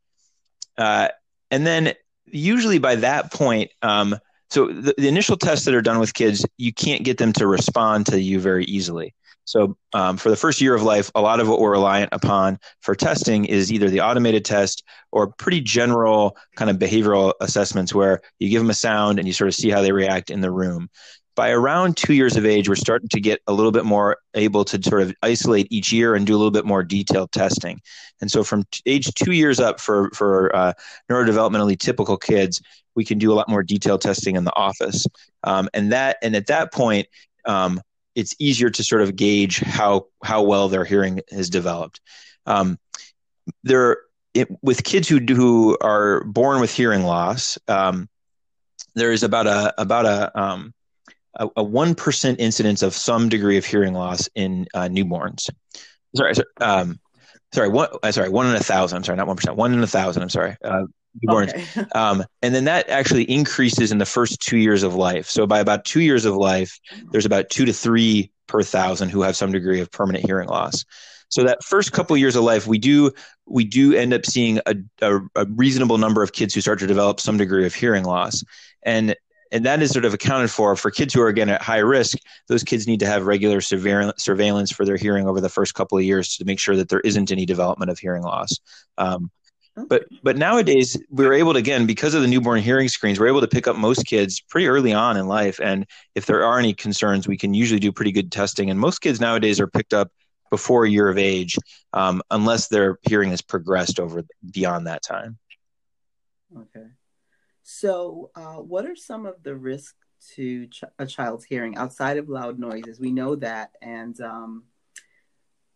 uh, 0.78 1.08
and 1.50 1.66
then 1.66 1.94
usually 2.26 2.78
by 2.78 2.96
that 2.98 3.32
point, 3.32 3.72
um, 3.82 4.20
so 4.50 4.68
the, 4.68 4.94
the, 4.98 5.08
initial 5.08 5.38
tests 5.38 5.66
that 5.66 5.74
are 5.74 5.82
done 5.82 6.00
with 6.00 6.14
kids, 6.14 6.46
you 6.58 6.74
can't 6.74 7.04
get 7.04 7.18
them 7.18 7.34
to 7.34 7.48
respond 7.48 8.06
to 8.08 8.22
you 8.22 8.40
very 8.40 8.66
easily. 8.66 9.14
So 9.46 9.78
um, 9.94 10.18
for 10.18 10.30
the 10.30 10.36
first 10.36 10.60
year 10.60 10.74
of 10.74 10.82
life, 10.82 11.12
a 11.14 11.22
lot 11.22 11.40
of 11.40 11.48
what 11.48 11.60
we're 11.60 11.72
reliant 11.72 12.10
upon 12.12 12.60
for 12.82 12.96
testing 12.96 13.46
is 13.46 13.72
either 13.72 13.90
the 13.90 14.02
automated 14.02 14.44
test 14.44 14.84
or 15.12 15.28
pretty 15.28 15.62
general 15.62 16.36
kind 16.56 16.72
of 16.72 16.78
behavioral 16.78 17.34
assessments 17.42 17.94
where 17.94 18.22
you 18.40 18.50
give 18.50 18.62
them 18.62 18.72
a 18.72 18.76
sound 18.76 19.20
and 19.20 19.28
you 19.28 19.34
sort 19.34 19.48
of 19.48 19.54
see 19.54 19.70
how 19.70 19.82
they 19.82 19.92
react 19.92 20.32
in 20.32 20.42
the 20.42 20.52
room. 20.52 20.90
By 21.36 21.52
around 21.52 21.98
two 21.98 22.14
years 22.14 22.38
of 22.38 22.46
age, 22.46 22.70
we're 22.70 22.76
starting 22.76 23.10
to 23.10 23.20
get 23.20 23.42
a 23.48 23.54
little 23.54 23.72
bit 23.72 23.84
more 23.84 24.18
able 24.36 24.64
to 24.66 24.82
sort 24.82 25.02
of 25.02 25.14
isolate 25.22 25.68
each 25.70 25.92
year 25.92 26.16
and 26.16 26.26
do 26.26 26.34
a 26.34 26.38
little 26.38 26.52
bit 26.52 26.66
more 26.66 26.84
detailed 26.84 27.32
testing. 27.32 27.82
And 28.22 28.32
so, 28.32 28.44
from 28.44 28.64
t- 28.72 28.82
age 28.86 29.14
two 29.14 29.34
years 29.34 29.60
up 29.60 29.80
for 29.80 30.10
for 30.12 30.56
uh, 30.56 30.74
neurodevelopmentally 31.12 31.78
typical 31.78 32.18
kids, 32.18 32.62
we 32.96 33.04
can 33.04 33.18
do 33.18 33.32
a 33.32 33.36
lot 33.36 33.50
more 33.50 33.64
detailed 33.64 34.02
testing 34.02 34.36
in 34.36 34.46
the 34.46 34.56
office. 34.56 35.06
Um, 35.44 35.70
and 35.74 35.92
that 35.92 36.18
and 36.22 36.36
at 36.36 36.48
that 36.48 36.72
point, 36.72 37.08
um, 37.46 37.82
it's 38.16 38.34
easier 38.40 38.70
to 38.70 38.84
sort 38.84 39.02
of 39.02 39.16
gauge 39.16 39.60
how 39.60 40.08
how 40.24 40.42
well 40.42 40.70
their 40.70 40.86
hearing 40.86 41.22
has 41.32 41.50
developed. 41.50 42.00
Um, 42.46 42.80
there, 43.64 43.98
it, 44.34 44.48
with 44.62 44.84
kids 44.84 45.08
who 45.08 45.20
who 45.20 45.78
are 45.82 46.24
born 46.24 46.62
with 46.62 46.74
hearing 46.74 47.04
loss, 47.04 47.58
um, 47.68 48.10
there 48.96 49.12
is 49.12 49.24
about 49.24 49.48
a 49.48 49.74
about 49.80 50.06
a 50.06 50.32
a 51.36 51.64
one 51.64 51.96
percent 51.96 52.40
incidence 52.40 52.82
of 52.82 52.94
some 52.94 53.30
degree 53.30 53.58
of 53.58 53.66
hearing 53.66 53.94
loss 53.94 54.30
in 54.36 54.68
uh, 54.74 54.84
newborns. 54.84 55.50
Sorry, 56.16 56.36
sorry, 56.36 56.48
um, 56.62 57.00
sorry, 57.54 57.70
one, 57.70 57.90
uh, 58.04 58.12
sorry, 58.12 58.30
one 58.30 58.48
in 58.48 58.56
a 58.56 58.60
thousand. 58.60 58.98
I'm 58.98 59.04
sorry, 59.04 59.18
not 59.18 59.28
one 59.28 59.36
percent, 59.36 59.58
one 59.58 59.74
in 59.74 59.84
a 59.84 59.88
thousand. 59.88 60.24
I'm 60.24 60.30
sorry. 60.30 60.56
Uh, 60.64 60.84
newborns. 61.24 61.50
Okay. 61.50 61.90
um, 61.96 62.24
and 62.42 62.54
then 62.54 62.66
that 62.66 62.90
actually 62.90 63.24
increases 63.24 63.92
in 63.92 63.98
the 63.98 64.06
first 64.06 64.40
two 64.40 64.58
years 64.58 64.84
of 64.84 64.96
life. 64.96 65.30
So 65.30 65.46
by 65.46 65.60
about 65.60 65.86
two 65.86 66.02
years 66.02 66.26
of 66.26 66.36
life, 66.36 66.80
there's 67.12 67.26
about 67.26 67.50
two 67.50 67.66
to 67.66 67.74
three 67.74 68.32
per 68.48 68.62
thousand 68.62 69.10
who 69.10 69.22
have 69.22 69.36
some 69.36 69.52
degree 69.52 69.82
of 69.82 69.92
permanent 69.92 70.26
hearing 70.26 70.50
loss. 70.50 70.86
So 71.30 71.44
that 71.44 71.64
first 71.64 71.92
couple 71.92 72.14
of 72.14 72.20
years 72.20 72.36
of 72.36 72.44
life, 72.44 72.68
we 72.68 72.78
do 72.78 73.12
we 73.46 73.66
do 73.66 73.94
end 73.94 74.14
up 74.14 74.26
seeing 74.26 74.60
a, 74.66 74.76
a, 75.02 75.20
a 75.36 75.46
reasonable 75.48 75.98
number 75.98 76.24
of 76.24 76.34
kids 76.34 76.54
who 76.54 76.62
start 76.62 76.80
to 76.80 76.88
develop 76.88 77.20
some 77.20 77.38
degree 77.38 77.66
of 77.66 77.74
hearing 77.74 78.06
loss, 78.06 78.44
and 78.84 79.16
and 79.56 79.66
that 79.66 79.82
is 79.82 79.92
sort 79.92 80.04
of 80.04 80.14
accounted 80.14 80.52
for 80.52 80.76
for 80.76 80.92
kids 80.92 81.14
who 81.14 81.22
are 81.22 81.30
again 81.30 81.48
at 81.48 81.62
high 81.62 81.80
risk. 81.80 82.18
Those 82.48 82.64
kids 82.64 82.88
need 82.88 83.00
to 83.00 83.06
have 83.06 83.26
regular 83.26 83.62
surveillance 83.62 84.72
for 84.72 84.84
their 84.84 84.98
hearing 84.98 85.28
over 85.28 85.40
the 85.40 85.48
first 85.48 85.74
couple 85.76 85.98
of 85.98 86.04
years 86.04 86.36
to 86.36 86.46
make 86.46 86.60
sure 86.60 86.76
that 86.76 86.90
there 86.90 87.00
isn't 87.00 87.32
any 87.32 87.46
development 87.46 87.90
of 87.90 87.98
hearing 87.98 88.24
loss. 88.24 88.60
Um, 88.98 89.32
but 89.88 90.06
but 90.24 90.38
nowadays 90.38 90.98
we're 91.10 91.34
able 91.34 91.54
to 91.54 91.60
again 91.60 91.86
because 91.86 92.14
of 92.14 92.22
the 92.22 92.28
newborn 92.28 92.62
hearing 92.62 92.88
screens 92.88 93.20
we're 93.20 93.28
able 93.28 93.42
to 93.42 93.48
pick 93.48 93.68
up 93.68 93.76
most 93.76 94.06
kids 94.06 94.40
pretty 94.40 94.68
early 94.68 94.94
on 94.94 95.18
in 95.18 95.28
life 95.28 95.60
and 95.62 95.86
if 96.16 96.26
there 96.26 96.46
are 96.46 96.58
any 96.60 96.74
concerns 96.74 97.28
we 97.28 97.36
can 97.36 97.54
usually 97.54 97.80
do 97.80 97.92
pretty 97.92 98.14
good 98.14 98.32
testing 98.32 98.70
and 98.70 98.80
most 98.80 99.00
kids 99.00 99.20
nowadays 99.20 99.60
are 99.60 99.68
picked 99.68 99.94
up 99.94 100.10
before 100.50 100.86
a 100.86 100.90
year 100.90 101.10
of 101.10 101.18
age 101.18 101.58
um, 101.92 102.22
unless 102.32 102.70
their 102.70 103.00
hearing 103.02 103.32
has 103.32 103.42
progressed 103.42 104.00
over 104.00 104.24
beyond 104.50 104.88
that 104.88 105.04
time 105.04 105.38
okay 106.58 106.86
so 107.68 108.30
uh, 108.36 108.58
what 108.58 108.86
are 108.86 108.96
some 108.96 109.26
of 109.26 109.42
the 109.42 109.56
risks 109.56 109.96
to 110.36 110.68
ch- 110.68 110.84
a 111.00 111.06
child's 111.08 111.46
hearing 111.46 111.76
outside 111.78 112.18
of 112.18 112.30
loud 112.30 112.60
noises? 112.60 113.00
We 113.00 113.12
know 113.12 113.36
that 113.38 113.72
and 113.82 114.22
um, 114.22 114.66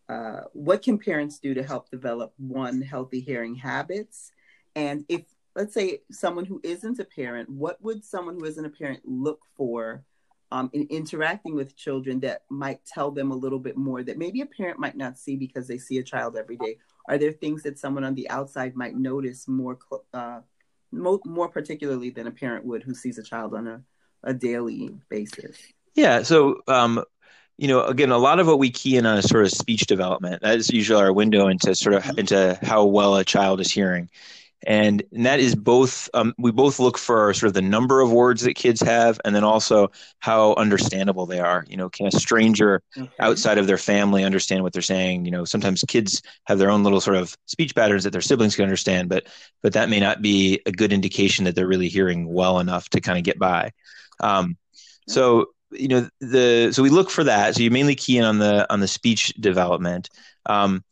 uh, 0.08 0.42
what 0.52 0.82
can 0.82 0.98
parents 0.98 1.40
do 1.40 1.52
to 1.52 1.64
help 1.64 1.90
develop 1.90 2.32
one 2.38 2.80
healthy 2.80 3.18
hearing 3.18 3.56
habits? 3.56 4.30
And 4.76 5.04
if 5.08 5.22
let's 5.56 5.74
say 5.74 6.02
someone 6.12 6.44
who 6.44 6.60
isn't 6.62 7.00
a 7.00 7.04
parent 7.04 7.50
what 7.50 7.82
would 7.82 8.04
someone 8.04 8.36
who 8.36 8.44
isn't 8.44 8.64
a 8.64 8.70
parent 8.70 9.00
look 9.04 9.40
for 9.56 10.04
um, 10.52 10.70
in 10.72 10.86
interacting 10.90 11.56
with 11.56 11.76
children 11.76 12.20
that 12.20 12.42
might 12.48 12.84
tell 12.84 13.10
them 13.10 13.32
a 13.32 13.36
little 13.36 13.58
bit 13.58 13.76
more 13.76 14.04
that 14.04 14.16
maybe 14.16 14.42
a 14.42 14.46
parent 14.46 14.78
might 14.78 14.96
not 14.96 15.18
see 15.18 15.34
because 15.34 15.66
they 15.66 15.78
see 15.78 15.98
a 15.98 16.04
child 16.04 16.36
every 16.36 16.56
day? 16.56 16.76
Are 17.08 17.18
there 17.18 17.32
things 17.32 17.64
that 17.64 17.80
someone 17.80 18.04
on 18.04 18.14
the 18.14 18.30
outside 18.30 18.76
might 18.76 18.94
notice 18.94 19.48
more 19.48 19.76
uh, 20.14 20.40
more, 20.92 21.20
more 21.24 21.48
particularly 21.48 22.10
than 22.10 22.26
a 22.26 22.30
parent 22.30 22.64
would 22.64 22.82
who 22.82 22.94
sees 22.94 23.18
a 23.18 23.22
child 23.22 23.54
on 23.54 23.66
a, 23.66 23.82
a 24.24 24.34
daily 24.34 24.90
basis 25.08 25.56
yeah 25.94 26.22
so 26.22 26.60
um, 26.68 27.02
you 27.60 27.68
know, 27.68 27.84
again, 27.84 28.10
a 28.10 28.16
lot 28.16 28.40
of 28.40 28.46
what 28.46 28.58
we 28.58 28.70
key 28.70 28.96
in 28.96 29.04
on 29.04 29.18
is 29.18 29.28
sort 29.28 29.44
of 29.44 29.50
speech 29.50 29.82
development. 29.82 30.40
That 30.40 30.56
is 30.56 30.70
usually 30.70 31.02
our 31.02 31.12
window 31.12 31.46
into 31.48 31.74
sort 31.74 31.94
of 31.94 32.18
into 32.18 32.58
how 32.62 32.86
well 32.86 33.16
a 33.16 33.24
child 33.24 33.60
is 33.60 33.70
hearing. 33.70 34.08
And, 34.66 35.02
and 35.12 35.24
that 35.24 35.40
is 35.40 35.54
both, 35.54 36.08
um, 36.12 36.34
we 36.38 36.52
both 36.52 36.78
look 36.78 36.98
for 36.98 37.32
sort 37.32 37.48
of 37.48 37.54
the 37.54 37.62
number 37.62 38.00
of 38.00 38.12
words 38.12 38.42
that 38.42 38.54
kids 38.54 38.80
have 38.82 39.20
and 39.24 39.34
then 39.34 39.44
also 39.44 39.90
how 40.18 40.54
understandable 40.54 41.26
they 41.26 41.40
are. 41.40 41.64
You 41.68 41.76
know, 41.76 41.88
can 41.88 42.06
a 42.06 42.10
stranger 42.10 42.82
okay. 42.96 43.08
outside 43.20 43.58
of 43.58 43.66
their 43.66 43.78
family 43.78 44.22
understand 44.22 44.62
what 44.62 44.72
they're 44.72 44.82
saying? 44.82 45.24
You 45.24 45.30
know, 45.30 45.44
sometimes 45.44 45.82
kids 45.88 46.22
have 46.44 46.58
their 46.58 46.70
own 46.70 46.82
little 46.84 47.00
sort 47.00 47.16
of 47.16 47.36
speech 47.46 47.74
patterns 47.74 48.04
that 48.04 48.10
their 48.10 48.20
siblings 48.20 48.56
can 48.56 48.64
understand, 48.64 49.08
but, 49.08 49.26
but 49.62 49.72
that 49.72 49.88
may 49.88 50.00
not 50.00 50.20
be 50.20 50.60
a 50.66 50.72
good 50.72 50.92
indication 50.92 51.44
that 51.44 51.54
they're 51.54 51.66
really 51.66 51.88
hearing 51.88 52.28
well 52.28 52.58
enough 52.58 52.88
to 52.90 53.00
kind 53.00 53.18
of 53.18 53.24
get 53.24 53.38
by. 53.38 53.72
Um, 54.20 54.56
so 55.08 55.46
you 55.72 55.88
know 55.88 56.08
the 56.20 56.70
so 56.72 56.82
we 56.82 56.90
look 56.90 57.10
for 57.10 57.24
that 57.24 57.54
so 57.54 57.62
you 57.62 57.70
mainly 57.70 57.94
key 57.94 58.18
in 58.18 58.24
on 58.24 58.38
the 58.38 58.70
on 58.72 58.80
the 58.80 58.88
speech 58.88 59.28
development 59.38 60.08
um, 60.46 60.82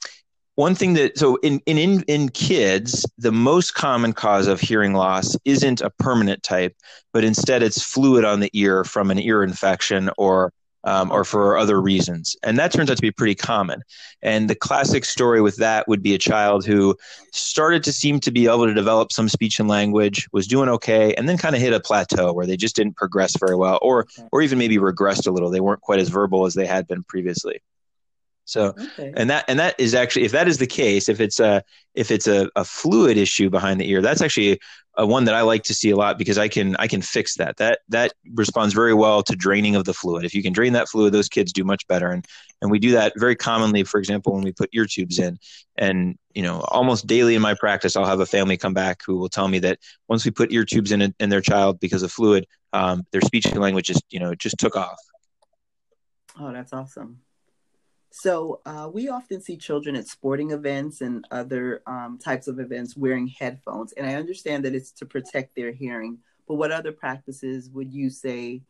one 0.58 0.74
thing 0.74 0.94
that 0.94 1.16
so 1.16 1.36
in, 1.36 1.60
in 1.66 2.02
in 2.08 2.28
kids 2.30 3.06
the 3.16 3.30
most 3.30 3.74
common 3.74 4.12
cause 4.12 4.48
of 4.48 4.60
hearing 4.60 4.92
loss 4.92 5.36
isn't 5.44 5.80
a 5.80 5.90
permanent 6.00 6.42
type 6.42 6.74
but 7.12 7.22
instead 7.22 7.62
it's 7.62 7.80
fluid 7.80 8.24
on 8.24 8.40
the 8.40 8.50
ear 8.54 8.82
from 8.82 9.12
an 9.12 9.20
ear 9.20 9.44
infection 9.44 10.10
or 10.18 10.52
um, 10.84 11.10
or 11.10 11.24
for 11.24 11.58
other 11.58 11.82
reasons. 11.82 12.36
And 12.44 12.56
that 12.58 12.72
turns 12.72 12.88
out 12.88 12.96
to 12.96 13.02
be 13.02 13.10
pretty 13.10 13.34
common. 13.34 13.82
And 14.22 14.48
the 14.48 14.54
classic 14.54 15.04
story 15.04 15.40
with 15.40 15.56
that 15.56 15.88
would 15.88 16.02
be 16.02 16.14
a 16.14 16.18
child 16.18 16.64
who 16.64 16.96
started 17.32 17.82
to 17.82 17.92
seem 17.92 18.20
to 18.20 18.30
be 18.30 18.46
able 18.46 18.64
to 18.64 18.72
develop 18.72 19.12
some 19.12 19.28
speech 19.28 19.58
and 19.58 19.68
language, 19.68 20.28
was 20.32 20.46
doing 20.46 20.68
okay, 20.68 21.14
and 21.14 21.28
then 21.28 21.36
kind 21.36 21.56
of 21.56 21.60
hit 21.60 21.74
a 21.74 21.80
plateau 21.80 22.32
where 22.32 22.46
they 22.46 22.56
just 22.56 22.76
didn't 22.76 22.96
progress 22.96 23.36
very 23.36 23.56
well, 23.56 23.80
or 23.82 24.06
or 24.30 24.40
even 24.40 24.56
maybe 24.56 24.78
regressed 24.78 25.26
a 25.26 25.32
little. 25.32 25.50
They 25.50 25.60
weren't 25.60 25.82
quite 25.82 26.00
as 26.00 26.08
verbal 26.08 26.46
as 26.46 26.54
they 26.54 26.66
had 26.66 26.86
been 26.86 27.02
previously. 27.02 27.60
So, 28.48 28.74
okay. 28.78 29.12
and 29.14 29.28
that 29.28 29.44
and 29.46 29.58
that 29.58 29.78
is 29.78 29.94
actually 29.94 30.24
if 30.24 30.32
that 30.32 30.48
is 30.48 30.56
the 30.56 30.66
case, 30.66 31.10
if 31.10 31.20
it's 31.20 31.38
a 31.38 31.62
if 31.94 32.10
it's 32.10 32.26
a, 32.26 32.48
a 32.56 32.64
fluid 32.64 33.18
issue 33.18 33.50
behind 33.50 33.78
the 33.78 33.90
ear, 33.90 34.00
that's 34.00 34.22
actually 34.22 34.58
a 34.96 35.06
one 35.06 35.26
that 35.26 35.34
I 35.34 35.42
like 35.42 35.64
to 35.64 35.74
see 35.74 35.90
a 35.90 35.96
lot 35.96 36.16
because 36.16 36.38
I 36.38 36.48
can 36.48 36.74
I 36.76 36.86
can 36.86 37.02
fix 37.02 37.36
that. 37.36 37.58
That 37.58 37.80
that 37.90 38.14
responds 38.34 38.72
very 38.72 38.94
well 38.94 39.22
to 39.24 39.36
draining 39.36 39.76
of 39.76 39.84
the 39.84 39.92
fluid. 39.92 40.24
If 40.24 40.34
you 40.34 40.42
can 40.42 40.54
drain 40.54 40.72
that 40.72 40.88
fluid, 40.88 41.12
those 41.12 41.28
kids 41.28 41.52
do 41.52 41.62
much 41.62 41.86
better. 41.88 42.08
And 42.08 42.24
and 42.62 42.70
we 42.70 42.78
do 42.78 42.92
that 42.92 43.12
very 43.16 43.36
commonly. 43.36 43.84
For 43.84 43.98
example, 43.98 44.32
when 44.32 44.44
we 44.44 44.52
put 44.52 44.70
ear 44.72 44.86
tubes 44.86 45.18
in, 45.18 45.38
and 45.76 46.18
you 46.32 46.42
know 46.42 46.60
almost 46.68 47.06
daily 47.06 47.34
in 47.34 47.42
my 47.42 47.52
practice, 47.52 47.96
I'll 47.96 48.06
have 48.06 48.20
a 48.20 48.26
family 48.26 48.56
come 48.56 48.72
back 48.72 49.02
who 49.04 49.18
will 49.18 49.28
tell 49.28 49.48
me 49.48 49.58
that 49.58 49.78
once 50.08 50.24
we 50.24 50.30
put 50.30 50.52
ear 50.52 50.64
tubes 50.64 50.90
in 50.90 51.14
in 51.20 51.28
their 51.28 51.42
child 51.42 51.80
because 51.80 52.02
of 52.02 52.10
fluid, 52.10 52.46
um, 52.72 53.04
their 53.12 53.20
speech 53.20 53.44
and 53.44 53.60
language 53.60 53.84
just 53.84 54.04
you 54.08 54.20
know 54.20 54.34
just 54.34 54.56
took 54.56 54.74
off. 54.74 54.98
Oh, 56.40 56.50
that's 56.50 56.72
awesome. 56.72 57.20
So 58.10 58.60
uh, 58.64 58.88
we 58.92 59.08
often 59.08 59.40
see 59.40 59.56
children 59.56 59.94
at 59.94 60.08
sporting 60.08 60.50
events 60.50 61.00
and 61.00 61.26
other 61.30 61.82
um, 61.86 62.18
types 62.22 62.48
of 62.48 62.58
events 62.58 62.96
wearing 62.96 63.26
headphones, 63.26 63.92
and 63.92 64.06
I 64.06 64.14
understand 64.14 64.64
that 64.64 64.74
it's 64.74 64.92
to 64.92 65.06
protect 65.06 65.54
their 65.54 65.72
hearing. 65.72 66.18
But 66.46 66.54
what 66.54 66.72
other 66.72 66.92
practices 66.92 67.68
would 67.70 67.92
you 67.92 68.08
say, 68.08 68.62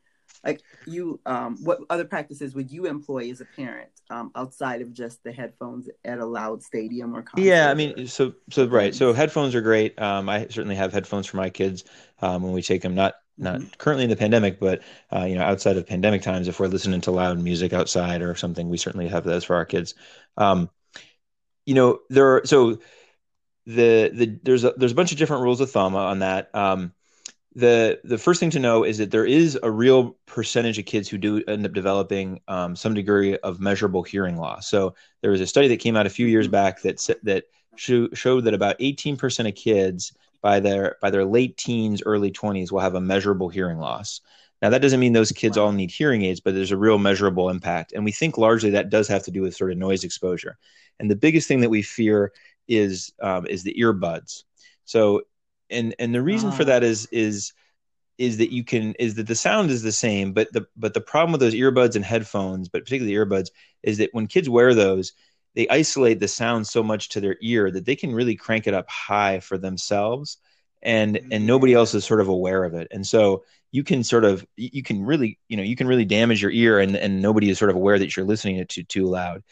like 0.45 0.61
you, 0.87 1.21
um, 1.25 1.57
what 1.63 1.79
other 1.89 2.05
practices 2.05 2.55
would 2.55 2.71
you 2.73 2.87
employ 2.87 3.31
as 3.31 3.41
a 3.41 3.45
parent 3.45 3.91
um, 4.11 4.33
outside 4.35 4.83
of 4.83 4.93
just 4.93 5.23
the 5.23 5.33
headphones 5.33 5.89
at 6.05 6.19
a 6.19 6.27
loud 6.27 6.63
stadium 6.63 7.15
or 7.15 7.23
concert? 7.23 7.47
Yeah, 7.47 7.71
I 7.71 7.75
mean, 7.75 8.09
so 8.09 8.35
so 8.51 8.67
right. 8.67 8.93
So 8.95 9.13
headphones 9.13 9.55
are 9.55 9.61
great. 9.61 10.01
Um, 10.01 10.29
I 10.29 10.49
certainly 10.49 10.75
have 10.77 10.93
headphones 10.93 11.27
for 11.27 11.37
my 11.37 11.51
kids 11.51 11.85
um, 12.21 12.43
when 12.43 12.53
we 12.53 12.63
take 12.63 12.83
them. 12.83 12.97
Not 12.97 13.15
not 13.39 13.61
mm-hmm. 13.61 13.69
currently 13.79 14.05
in 14.05 14.11
the 14.11 14.17
pandemic, 14.17 14.61
but 14.61 14.83
uh, 15.13 15.25
you 15.25 15.37
know, 15.37 15.43
outside 15.43 15.77
of 15.77 15.87
pandemic 15.87 16.23
times, 16.23 16.49
if 16.49 16.59
we're 16.61 16.67
listening 16.67 17.01
to 17.03 17.11
loud 17.11 17.39
music 17.39 17.73
outside 17.73 18.23
or 18.23 18.35
something, 18.35 18.69
we 18.69 18.77
certainly 18.77 19.09
have 19.09 19.25
those 19.25 19.45
for 19.45 19.57
our 19.57 19.65
kids. 19.65 19.95
Um, 20.37 20.71
you 21.65 21.75
know, 21.75 22.01
there 22.11 22.37
are 22.37 22.47
so 22.47 22.79
the 23.67 24.11
the 24.13 24.39
there's 24.43 24.65
a 24.65 24.73
there's 24.77 24.93
a 24.93 24.97
bunch 24.97 25.13
of 25.13 25.19
different 25.19 25.43
rules 25.43 25.61
of 25.61 25.71
thumb 25.71 25.95
on 25.95 26.21
that. 26.21 26.55
Um, 26.55 26.93
the 27.55 28.01
the 28.05 28.19
first 28.19 28.41
thing 28.41 28.51
to 28.51 28.59
know 28.59 28.85
is 28.85 28.99
that 28.99 29.11
there 29.11 29.27
is 29.27 29.59
a 29.63 29.71
real 29.71 30.17
percentage 30.27 30.79
of 30.79 30.87
kids 30.87 31.09
who 31.09 31.19
do 31.19 31.43
end 31.49 31.67
up 31.67 31.73
developing 31.73 32.41
um, 32.49 32.77
some 32.77 32.95
degree 32.95 33.37
of 33.39 33.61
measurable 33.61 34.03
hearing 34.03 34.37
loss. 34.37 34.69
So 34.69 34.95
there 35.23 35.31
was 35.31 35.41
a 35.41 35.47
study 35.47 35.69
that 35.69 35.81
came 35.81 35.97
out 35.97 36.07
a 36.07 36.11
few 36.11 36.27
years 36.27 36.47
mm-hmm. 36.47 36.53
back 36.53 36.83
that 36.83 36.99
that 37.23 37.45
showed 37.77 38.45
that 38.45 38.55
about 38.55 38.79
18% 38.81 39.49
of 39.49 39.55
kids 39.55 40.13
by 40.43 40.61
their 40.61 40.97
by 41.01 41.11
their 41.11 41.25
late 41.25 41.57
teens, 41.57 42.03
early 42.05 42.31
20s 42.31 42.71
will 42.71 42.81
have 42.81 42.95
a 42.95 43.01
measurable 43.01 43.49
hearing 43.49 43.79
loss. 43.79 44.21
Now 44.63 44.71
that 44.71 44.83
doesn't 44.83 45.01
mean 45.01 45.13
those 45.13 45.33
kids 45.33 45.57
wow. 45.57 45.67
all 45.67 45.73
need 45.73 45.91
hearing 45.91 46.23
aids, 46.25 46.41
but 46.41 46.55
there's 46.55 46.73
a 46.73 46.77
real 46.77 46.99
measurable 46.99 47.49
impact. 47.49 47.93
And 47.93 48.05
we 48.05 48.13
think 48.13 48.39
largely 48.39 48.71
that 48.71 48.91
does 48.91 49.09
have 49.09 49.25
to 49.25 49.31
do 49.31 49.43
with 49.43 49.57
sort 49.57 49.71
of 49.71 49.79
noise 49.79 50.05
exposure. 50.05 50.59
And 50.99 51.11
the 51.11 51.17
biggest 51.17 51.47
thing 51.47 51.61
that 51.61 51.71
we 51.71 51.83
fear 51.83 52.33
is 52.67 53.13
um, 53.23 53.47
is 53.47 53.63
the 53.63 53.77
earbuds. 53.81 54.45
So 54.85 55.23
and 55.71 55.95
and 55.99 56.15
the 56.15 56.19
reson 56.19 56.53
for 56.53 56.63
ah. 56.63 56.67
that 56.67 56.85
is 56.85 57.07
is 57.13 57.53
is 58.19 58.39
that 58.39 58.53
you 58.53 58.65
can 58.65 58.95
is 58.95 59.15
that 59.15 59.29
the 59.29 59.35
sound 59.35 59.71
is 59.71 59.83
the 59.83 59.93
same, 59.93 60.33
but 60.33 60.53
the 60.53 60.67
but 60.77 60.95
the 60.95 61.01
problem 61.01 61.33
with 61.33 61.41
those 61.41 61.55
earbuds 61.55 61.95
and 61.95 62.05
headphones, 62.05 62.69
but 62.69 62.85
particularly 62.85 63.15
earbuds, 63.15 63.51
is 63.83 63.99
that 63.99 64.11
when 64.13 64.27
kids 64.27 64.49
wear 64.49 64.75
those, 64.75 65.13
they 65.55 65.69
isolate 65.69 66.21
the 66.21 66.29
sound 66.29 66.67
so 66.67 66.83
much 66.83 67.11
to 67.11 67.21
their 67.21 67.37
ear 67.41 67.71
that 67.71 67.85
they 67.85 67.97
can 67.97 68.15
really 68.15 68.37
crank 68.37 68.67
it 68.67 68.75
up 68.75 68.89
high 68.89 69.41
for 69.41 69.59
themselves, 69.59 70.39
and 70.83 71.21
and 71.31 71.47
nobody 71.47 71.73
mm. 71.73 71.77
else 71.77 71.95
is 71.95 72.05
sort 72.05 72.21
of 72.21 72.29
aware 72.29 72.65
of 72.65 72.75
it, 72.75 72.89
and 72.91 73.07
so 73.07 73.45
you 73.71 73.85
can 73.85 74.03
sort 74.05 74.25
of 74.25 74.47
you 74.57 74.83
can 74.83 75.05
really 75.05 75.39
you 75.49 75.57
know 75.57 75.63
you 75.63 75.77
can 75.77 75.87
really 75.87 76.05
damage 76.05 76.43
your 76.43 76.51
ear, 76.51 76.79
and 76.79 76.97
and 76.97 77.21
nobody 77.23 77.51
is 77.51 77.59
sort 77.59 77.71
of 77.71 77.77
aware 77.77 77.99
that 77.99 78.17
you're 78.17 78.27
listening 78.27 78.65
to 78.67 78.83
too 78.85 79.07
loud. 79.07 79.43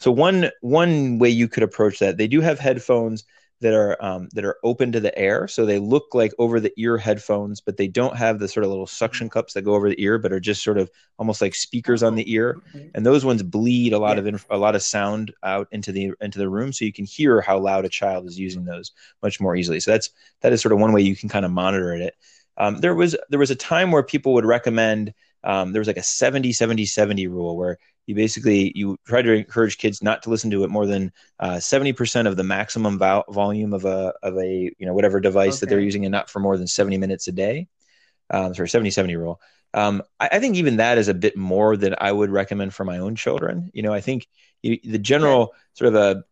So 0.00 0.10
one 0.10 0.50
one 0.60 1.18
way 1.18 1.30
you 1.30 1.48
could 1.48 1.62
approach 1.62 2.00
that, 2.00 2.16
they 2.16 2.28
do 2.28 2.40
have 2.40 2.58
headphones 2.58 3.24
that 3.64 3.72
are 3.72 3.96
um, 4.04 4.28
that 4.34 4.44
are 4.44 4.58
open 4.62 4.92
to 4.92 5.00
the 5.00 5.18
air, 5.18 5.48
so 5.48 5.64
they 5.64 5.78
look 5.78 6.14
like 6.14 6.32
over 6.38 6.60
the 6.60 6.72
ear 6.76 6.98
headphones, 6.98 7.62
but 7.62 7.78
they 7.78 7.88
don't 7.88 8.14
have 8.14 8.38
the 8.38 8.46
sort 8.46 8.62
of 8.62 8.68
little 8.68 8.86
suction 8.86 9.30
cups 9.30 9.54
that 9.54 9.62
go 9.62 9.74
over 9.74 9.88
the 9.88 10.02
ear, 10.02 10.18
but 10.18 10.32
are 10.34 10.38
just 10.38 10.62
sort 10.62 10.76
of 10.76 10.90
almost 11.18 11.40
like 11.40 11.54
speakers 11.54 12.02
on 12.02 12.14
the 12.14 12.30
ear. 12.30 12.60
And 12.94 13.06
those 13.06 13.24
ones 13.24 13.42
bleed 13.42 13.94
a 13.94 13.98
lot 13.98 14.16
yeah. 14.16 14.20
of 14.20 14.26
inf- 14.26 14.46
a 14.50 14.58
lot 14.58 14.74
of 14.74 14.82
sound 14.82 15.32
out 15.42 15.66
into 15.72 15.92
the 15.92 16.12
into 16.20 16.38
the 16.38 16.48
room, 16.48 16.74
so 16.74 16.84
you 16.84 16.92
can 16.92 17.06
hear 17.06 17.40
how 17.40 17.58
loud 17.58 17.86
a 17.86 17.88
child 17.88 18.26
is 18.26 18.38
using 18.38 18.66
those 18.66 18.92
much 19.22 19.40
more 19.40 19.56
easily. 19.56 19.80
So 19.80 19.92
that's 19.92 20.10
that 20.42 20.52
is 20.52 20.60
sort 20.60 20.72
of 20.72 20.78
one 20.78 20.92
way 20.92 21.00
you 21.00 21.16
can 21.16 21.30
kind 21.30 21.46
of 21.46 21.50
monitor 21.50 21.94
it. 21.94 22.14
Um, 22.58 22.76
there 22.76 22.94
was 22.94 23.16
there 23.30 23.38
was 23.38 23.50
a 23.50 23.56
time 23.56 23.92
where 23.92 24.02
people 24.02 24.34
would 24.34 24.44
recommend 24.44 25.14
um, 25.44 25.72
there 25.72 25.80
was 25.80 25.86
like 25.86 25.96
a 25.96 26.02
70 26.02 26.52
70 26.52 26.86
70 26.86 27.26
rule 27.28 27.56
where 27.56 27.78
you 28.06 28.14
basically 28.14 28.72
you 28.74 28.98
try 29.06 29.22
to 29.22 29.32
encourage 29.32 29.78
kids 29.78 30.02
not 30.02 30.22
to 30.22 30.30
listen 30.30 30.50
to 30.50 30.64
it 30.64 30.70
more 30.70 30.86
than 30.86 31.12
uh, 31.40 31.54
70% 31.54 32.26
of 32.26 32.36
the 32.36 32.44
maximum 32.44 32.98
vo- 32.98 33.24
volume 33.30 33.72
of 33.72 33.84
a 33.84 34.12
of 34.22 34.36
a 34.36 34.72
you 34.78 34.86
know 34.86 34.94
whatever 34.94 35.20
device 35.20 35.54
okay. 35.54 35.60
that 35.60 35.66
they're 35.68 35.80
using 35.80 36.04
and 36.04 36.12
not 36.12 36.28
for 36.28 36.40
more 36.40 36.56
than 36.56 36.66
70 36.66 36.98
minutes 36.98 37.28
a 37.28 37.32
day. 37.32 37.68
Um, 38.30 38.54
sorry 38.54 38.68
70 38.68 38.90
70 38.90 39.16
rule. 39.16 39.40
Um, 39.74 40.02
I, 40.20 40.28
I, 40.32 40.38
think 40.38 40.54
even 40.54 40.76
that 40.76 40.98
is 40.98 41.08
a 41.08 41.14
bit 41.14 41.36
more 41.36 41.76
than 41.76 41.96
i 41.98 42.10
would 42.10 42.30
recommend 42.30 42.72
for 42.72 42.84
my 42.84 42.98
own 42.98 43.16
children. 43.16 43.70
You 43.74 43.82
know 43.82 43.92
i 43.92 44.00
think 44.00 44.28
you, 44.62 44.78
the 44.84 44.98
general 44.98 45.52
sort 45.74 45.88
of 45.88 45.94
a 45.94 46.24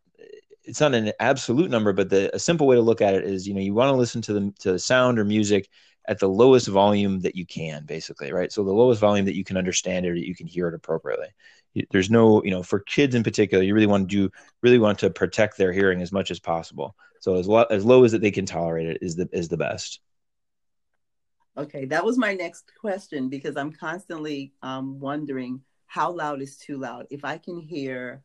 it's 0.64 0.80
not 0.80 0.94
an 0.94 1.12
absolute 1.18 1.70
number 1.70 1.92
but 1.92 2.08
the, 2.08 2.34
a 2.34 2.38
simple 2.38 2.66
way 2.66 2.76
to 2.76 2.82
look 2.82 3.00
at 3.00 3.14
it 3.14 3.24
is 3.24 3.48
you 3.48 3.54
know 3.54 3.60
you 3.60 3.74
want 3.74 3.88
to 3.88 3.96
listen 3.96 4.22
to 4.22 4.32
the 4.32 4.54
to 4.60 4.72
the 4.72 4.78
sound 4.78 5.18
or 5.18 5.24
music 5.24 5.68
at 6.06 6.18
the 6.18 6.28
lowest 6.28 6.68
volume 6.68 7.20
that 7.20 7.36
you 7.36 7.46
can 7.46 7.84
basically 7.84 8.32
right? 8.32 8.52
So 8.52 8.64
the 8.64 8.72
lowest 8.72 9.00
volume 9.00 9.24
that 9.26 9.36
you 9.36 9.44
can 9.44 9.56
understand 9.56 10.06
it 10.06 10.10
or 10.10 10.14
you 10.14 10.34
can 10.34 10.46
hear 10.46 10.68
it 10.68 10.74
appropriately. 10.74 11.28
There's 11.90 12.10
no 12.10 12.42
you 12.44 12.50
know 12.50 12.62
for 12.62 12.80
kids 12.80 13.14
in 13.14 13.22
particular 13.22 13.64
you 13.64 13.74
really 13.74 13.86
want 13.86 14.08
to 14.08 14.16
do 14.16 14.32
really 14.62 14.78
want 14.78 14.98
to 15.00 15.10
protect 15.10 15.56
their 15.56 15.72
hearing 15.72 16.02
as 16.02 16.12
much 16.12 16.30
as 16.30 16.40
possible. 16.40 16.96
So 17.20 17.36
as 17.36 17.46
low 17.46 17.64
as 17.64 17.84
low 17.84 18.04
as 18.04 18.12
that 18.12 18.20
they 18.20 18.30
can 18.30 18.46
tolerate 18.46 18.88
it 18.88 18.98
is 19.00 19.16
the 19.16 19.28
is 19.32 19.48
the 19.48 19.56
best. 19.56 20.00
Okay 21.56 21.84
that 21.86 22.04
was 22.04 22.18
my 22.18 22.34
next 22.34 22.72
question 22.80 23.28
because 23.28 23.56
i'm 23.56 23.72
constantly 23.72 24.52
um, 24.62 24.98
wondering 24.98 25.60
how 25.86 26.10
loud 26.10 26.40
is 26.40 26.56
too 26.56 26.78
loud? 26.78 27.06
If 27.10 27.24
i 27.24 27.38
can 27.38 27.58
hear 27.58 28.22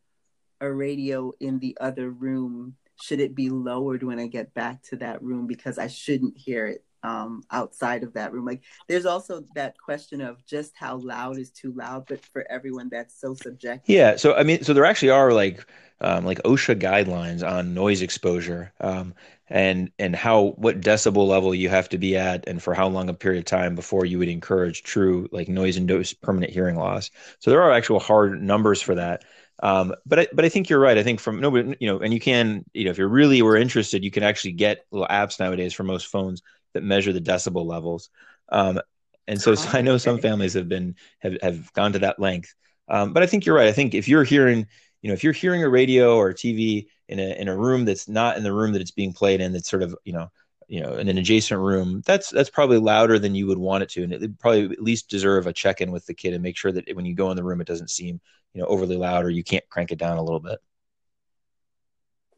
a 0.59 0.71
radio 0.71 1.31
in 1.39 1.59
the 1.59 1.77
other 1.79 2.09
room 2.09 2.75
should 2.99 3.19
it 3.19 3.35
be 3.35 3.49
lowered 3.49 4.03
when 4.03 4.19
i 4.19 4.27
get 4.27 4.53
back 4.53 4.81
to 4.81 4.95
that 4.95 5.21
room 5.21 5.45
because 5.45 5.77
i 5.77 5.87
shouldn't 5.87 6.35
hear 6.37 6.65
it 6.65 6.83
um, 7.03 7.43
outside 7.51 8.03
of 8.03 8.13
that 8.13 8.33
room. 8.33 8.45
Like 8.45 8.61
there's 8.87 9.05
also 9.05 9.43
that 9.55 9.77
question 9.77 10.21
of 10.21 10.45
just 10.45 10.73
how 10.75 10.97
loud 10.97 11.37
is 11.37 11.51
too 11.51 11.71
loud, 11.73 12.05
but 12.07 12.23
for 12.25 12.45
everyone 12.49 12.89
that's 12.89 13.19
so 13.19 13.33
subjective. 13.33 13.93
Yeah. 13.93 14.15
So 14.15 14.35
I 14.35 14.43
mean, 14.43 14.63
so 14.63 14.73
there 14.73 14.85
actually 14.85 15.11
are 15.11 15.31
like 15.31 15.65
um, 15.99 16.25
like 16.25 16.41
OSHA 16.43 16.79
guidelines 16.79 17.47
on 17.47 17.73
noise 17.73 18.01
exposure 18.01 18.71
um, 18.81 19.13
and 19.49 19.91
and 19.97 20.15
how 20.15 20.53
what 20.57 20.81
decibel 20.81 21.27
level 21.27 21.55
you 21.55 21.69
have 21.69 21.89
to 21.89 21.97
be 21.97 22.15
at 22.15 22.47
and 22.47 22.61
for 22.61 22.73
how 22.73 22.87
long 22.87 23.09
a 23.09 23.13
period 23.13 23.39
of 23.39 23.45
time 23.45 23.75
before 23.75 24.05
you 24.05 24.19
would 24.19 24.29
encourage 24.29 24.83
true 24.83 25.27
like 25.31 25.47
noise 25.47 25.77
induced 25.77 26.21
permanent 26.21 26.53
hearing 26.53 26.75
loss. 26.75 27.09
So 27.39 27.49
there 27.49 27.61
are 27.61 27.71
actual 27.71 27.99
hard 27.99 28.41
numbers 28.41 28.81
for 28.81 28.95
that. 28.95 29.23
Um, 29.63 29.95
but 30.05 30.19
I, 30.19 30.27
but 30.33 30.45
I 30.45 30.49
think 30.49 30.69
you're 30.69 30.79
right. 30.79 30.99
I 30.99 31.03
think 31.03 31.19
from 31.19 31.39
nobody, 31.39 31.75
you 31.79 31.87
know, 31.87 31.99
and 31.99 32.13
you 32.13 32.19
can, 32.19 32.63
you 32.73 32.85
know, 32.85 32.91
if 32.91 32.99
you're 32.99 33.07
really 33.07 33.41
were 33.41 33.57
interested, 33.57 34.03
you 34.03 34.11
can 34.11 34.21
actually 34.21 34.51
get 34.51 34.85
little 34.91 35.07
apps 35.07 35.39
nowadays 35.39 35.73
for 35.73 35.83
most 35.83 36.07
phones 36.07 36.43
that 36.73 36.83
measure 36.83 37.13
the 37.13 37.21
decibel 37.21 37.65
levels. 37.65 38.09
Um, 38.49 38.79
and 39.27 39.41
so, 39.41 39.55
so, 39.55 39.77
I 39.77 39.81
know 39.81 39.97
some 39.97 40.19
families 40.19 40.53
have 40.53 40.69
been 40.69 40.95
have, 41.19 41.37
have 41.41 41.73
gone 41.73 41.93
to 41.93 41.99
that 41.99 42.19
length. 42.19 42.53
Um, 42.87 43.13
but 43.13 43.23
I 43.23 43.25
think 43.25 43.45
you're 43.45 43.55
right. 43.55 43.67
I 43.67 43.73
think 43.73 43.93
if 43.93 44.07
you're 44.07 44.23
hearing, 44.23 44.65
you 45.01 45.09
know, 45.09 45.13
if 45.13 45.23
you're 45.23 45.33
hearing 45.33 45.63
a 45.63 45.69
radio 45.69 46.15
or 46.15 46.29
a 46.29 46.33
TV 46.33 46.87
in 47.09 47.19
a 47.19 47.39
in 47.39 47.47
a 47.47 47.57
room 47.57 47.85
that's 47.85 48.07
not 48.07 48.37
in 48.37 48.43
the 48.43 48.53
room 48.53 48.71
that 48.73 48.81
it's 48.81 48.91
being 48.91 49.13
played 49.13 49.41
in, 49.41 49.53
that's 49.53 49.69
sort 49.69 49.83
of 49.83 49.95
you 50.05 50.13
know, 50.13 50.31
you 50.67 50.81
know, 50.81 50.93
in 50.95 51.09
an 51.09 51.17
adjacent 51.17 51.59
room, 51.59 52.01
that's 52.05 52.29
that's 52.29 52.49
probably 52.49 52.77
louder 52.77 53.19
than 53.19 53.35
you 53.35 53.47
would 53.47 53.57
want 53.57 53.83
it 53.83 53.89
to, 53.89 54.03
and 54.03 54.13
it 54.13 54.39
probably 54.39 54.65
at 54.65 54.81
least 54.81 55.09
deserve 55.09 55.47
a 55.47 55.53
check 55.53 55.81
in 55.81 55.91
with 55.91 56.05
the 56.05 56.13
kid 56.13 56.33
and 56.33 56.43
make 56.43 56.57
sure 56.57 56.71
that 56.71 56.95
when 56.95 57.05
you 57.05 57.13
go 57.13 57.29
in 57.29 57.35
the 57.35 57.43
room, 57.43 57.59
it 57.59 57.67
doesn't 57.67 57.89
seem 57.89 58.21
you 58.53 58.61
know 58.61 58.67
overly 58.67 58.95
loud 58.95 59.25
or 59.25 59.29
you 59.29 59.43
can't 59.43 59.67
crank 59.69 59.91
it 59.91 59.99
down 59.99 60.17
a 60.17 60.23
little 60.23 60.39
bit. 60.39 60.59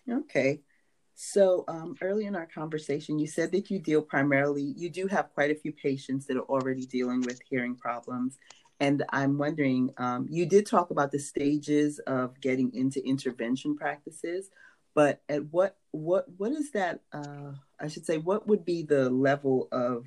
Okay. 0.09 0.61
So 1.21 1.65
um, 1.67 1.97
early 2.01 2.27
in 2.27 2.35
our 2.37 2.45
conversation, 2.45 3.19
you 3.19 3.27
said 3.27 3.51
that 3.51 3.69
you 3.69 3.77
deal 3.77 4.01
primarily, 4.01 4.73
you 4.77 4.89
do 4.89 5.05
have 5.07 5.33
quite 5.33 5.51
a 5.51 5.55
few 5.55 5.73
patients 5.73 6.25
that 6.27 6.37
are 6.37 6.47
already 6.47 6.85
dealing 6.85 7.19
with 7.19 7.41
hearing 7.49 7.75
problems. 7.75 8.37
And 8.79 9.03
I'm 9.09 9.37
wondering, 9.37 9.89
um, 9.97 10.27
you 10.29 10.45
did 10.45 10.65
talk 10.65 10.91
about 10.91 11.11
the 11.11 11.19
stages 11.19 11.99
of 12.07 12.39
getting 12.39 12.73
into 12.73 13.05
intervention 13.05 13.75
practices, 13.75 14.49
but 14.95 15.21
at 15.27 15.43
what 15.51 15.75
what 15.91 16.25
what 16.37 16.53
is 16.53 16.71
that? 16.71 17.01
Uh, 17.11 17.51
I 17.81 17.89
should 17.89 18.05
say, 18.05 18.17
what 18.17 18.47
would 18.47 18.63
be 18.63 18.83
the 18.83 19.09
level 19.09 19.67
of 19.73 20.05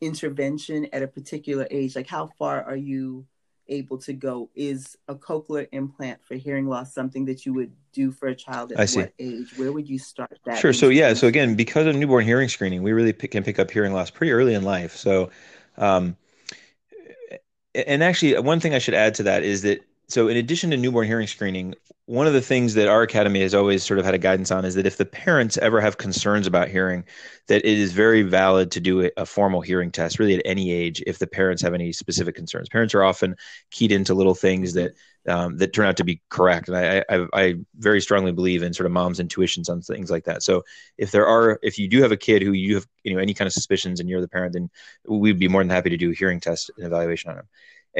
intervention 0.00 0.88
at 0.92 1.04
a 1.04 1.06
particular 1.06 1.68
age? 1.70 1.94
Like, 1.94 2.08
how 2.08 2.26
far 2.36 2.64
are 2.64 2.74
you 2.74 3.26
able 3.68 3.98
to 3.98 4.12
go 4.12 4.50
is 4.54 4.96
a 5.08 5.14
cochlear 5.14 5.68
implant 5.72 6.22
for 6.24 6.34
hearing 6.34 6.66
loss 6.66 6.92
something 6.92 7.24
that 7.24 7.46
you 7.46 7.54
would 7.54 7.72
do 7.92 8.10
for 8.10 8.28
a 8.28 8.34
child 8.34 8.72
at 8.72 8.80
I 8.80 8.84
see. 8.84 9.00
what 9.00 9.12
age? 9.18 9.56
Where 9.56 9.72
would 9.72 9.88
you 9.88 9.98
start 9.98 10.38
that 10.44 10.58
sure. 10.58 10.72
So 10.72 10.88
yeah 10.88 11.14
so 11.14 11.26
again 11.26 11.54
because 11.54 11.86
of 11.86 11.96
newborn 11.96 12.24
hearing 12.24 12.48
screening 12.48 12.82
we 12.82 12.92
really 12.92 13.12
pick, 13.12 13.30
can 13.30 13.44
pick 13.44 13.58
up 13.58 13.70
hearing 13.70 13.92
loss 13.92 14.10
pretty 14.10 14.32
early 14.32 14.54
in 14.54 14.62
life. 14.62 14.96
So 14.96 15.30
um, 15.76 16.16
and 17.74 18.02
actually 18.02 18.38
one 18.38 18.60
thing 18.60 18.74
i 18.74 18.78
should 18.78 18.94
add 18.94 19.14
to 19.14 19.22
that 19.22 19.42
is 19.42 19.62
that 19.62 19.80
so 20.12 20.28
in 20.28 20.36
addition 20.36 20.70
to 20.70 20.76
newborn 20.76 21.06
hearing 21.06 21.26
screening 21.26 21.74
one 22.06 22.26
of 22.26 22.32
the 22.32 22.42
things 22.42 22.74
that 22.74 22.88
our 22.88 23.02
academy 23.02 23.40
has 23.40 23.54
always 23.54 23.82
sort 23.82 23.98
of 23.98 24.04
had 24.04 24.14
a 24.14 24.18
guidance 24.18 24.50
on 24.50 24.64
is 24.64 24.74
that 24.74 24.86
if 24.86 24.96
the 24.96 25.06
parents 25.06 25.56
ever 25.58 25.80
have 25.80 25.98
concerns 25.98 26.46
about 26.46 26.68
hearing 26.68 27.04
that 27.46 27.64
it 27.64 27.78
is 27.78 27.92
very 27.92 28.22
valid 28.22 28.70
to 28.72 28.80
do 28.80 29.08
a, 29.16 29.24
formal 29.24 29.60
hearing 29.60 29.90
test 29.90 30.18
really 30.18 30.34
at 30.34 30.42
any 30.44 30.72
age 30.72 31.02
if 31.06 31.18
the 31.18 31.26
parents 31.26 31.62
have 31.62 31.74
any 31.74 31.92
specific 31.92 32.34
concerns. 32.34 32.68
Parents 32.68 32.94
are 32.94 33.04
often 33.04 33.36
keyed 33.70 33.92
into 33.92 34.14
little 34.14 34.34
things 34.34 34.74
that 34.74 34.92
um, 35.28 35.56
that 35.58 35.72
turn 35.72 35.86
out 35.86 35.96
to 35.98 36.04
be 36.04 36.20
correct. 36.28 36.68
And 36.68 36.76
I, 36.76 37.04
I, 37.08 37.26
I 37.32 37.54
very 37.76 38.00
strongly 38.00 38.32
believe 38.32 38.64
in 38.64 38.74
sort 38.74 38.86
of 38.86 38.92
mom's 38.92 39.20
intuitions 39.20 39.68
on 39.68 39.80
things 39.80 40.10
like 40.10 40.24
that. 40.24 40.42
So 40.42 40.64
if 40.98 41.12
there 41.12 41.26
are 41.26 41.60
if 41.62 41.78
you 41.78 41.86
do 41.86 42.02
have 42.02 42.10
a 42.10 42.16
kid 42.16 42.42
who 42.42 42.52
you 42.52 42.74
have 42.74 42.86
you 43.04 43.14
know 43.14 43.20
any 43.20 43.32
kind 43.32 43.46
of 43.46 43.52
suspicions 43.52 44.00
and 44.00 44.08
you're 44.08 44.20
the 44.20 44.28
parent 44.28 44.54
then 44.54 44.68
we'd 45.06 45.38
be 45.38 45.48
more 45.48 45.62
than 45.62 45.70
happy 45.70 45.90
to 45.90 45.96
do 45.96 46.10
a 46.10 46.14
hearing 46.14 46.40
test 46.40 46.70
and 46.76 46.86
evaluation 46.86 47.30
on 47.30 47.36
them 47.36 47.48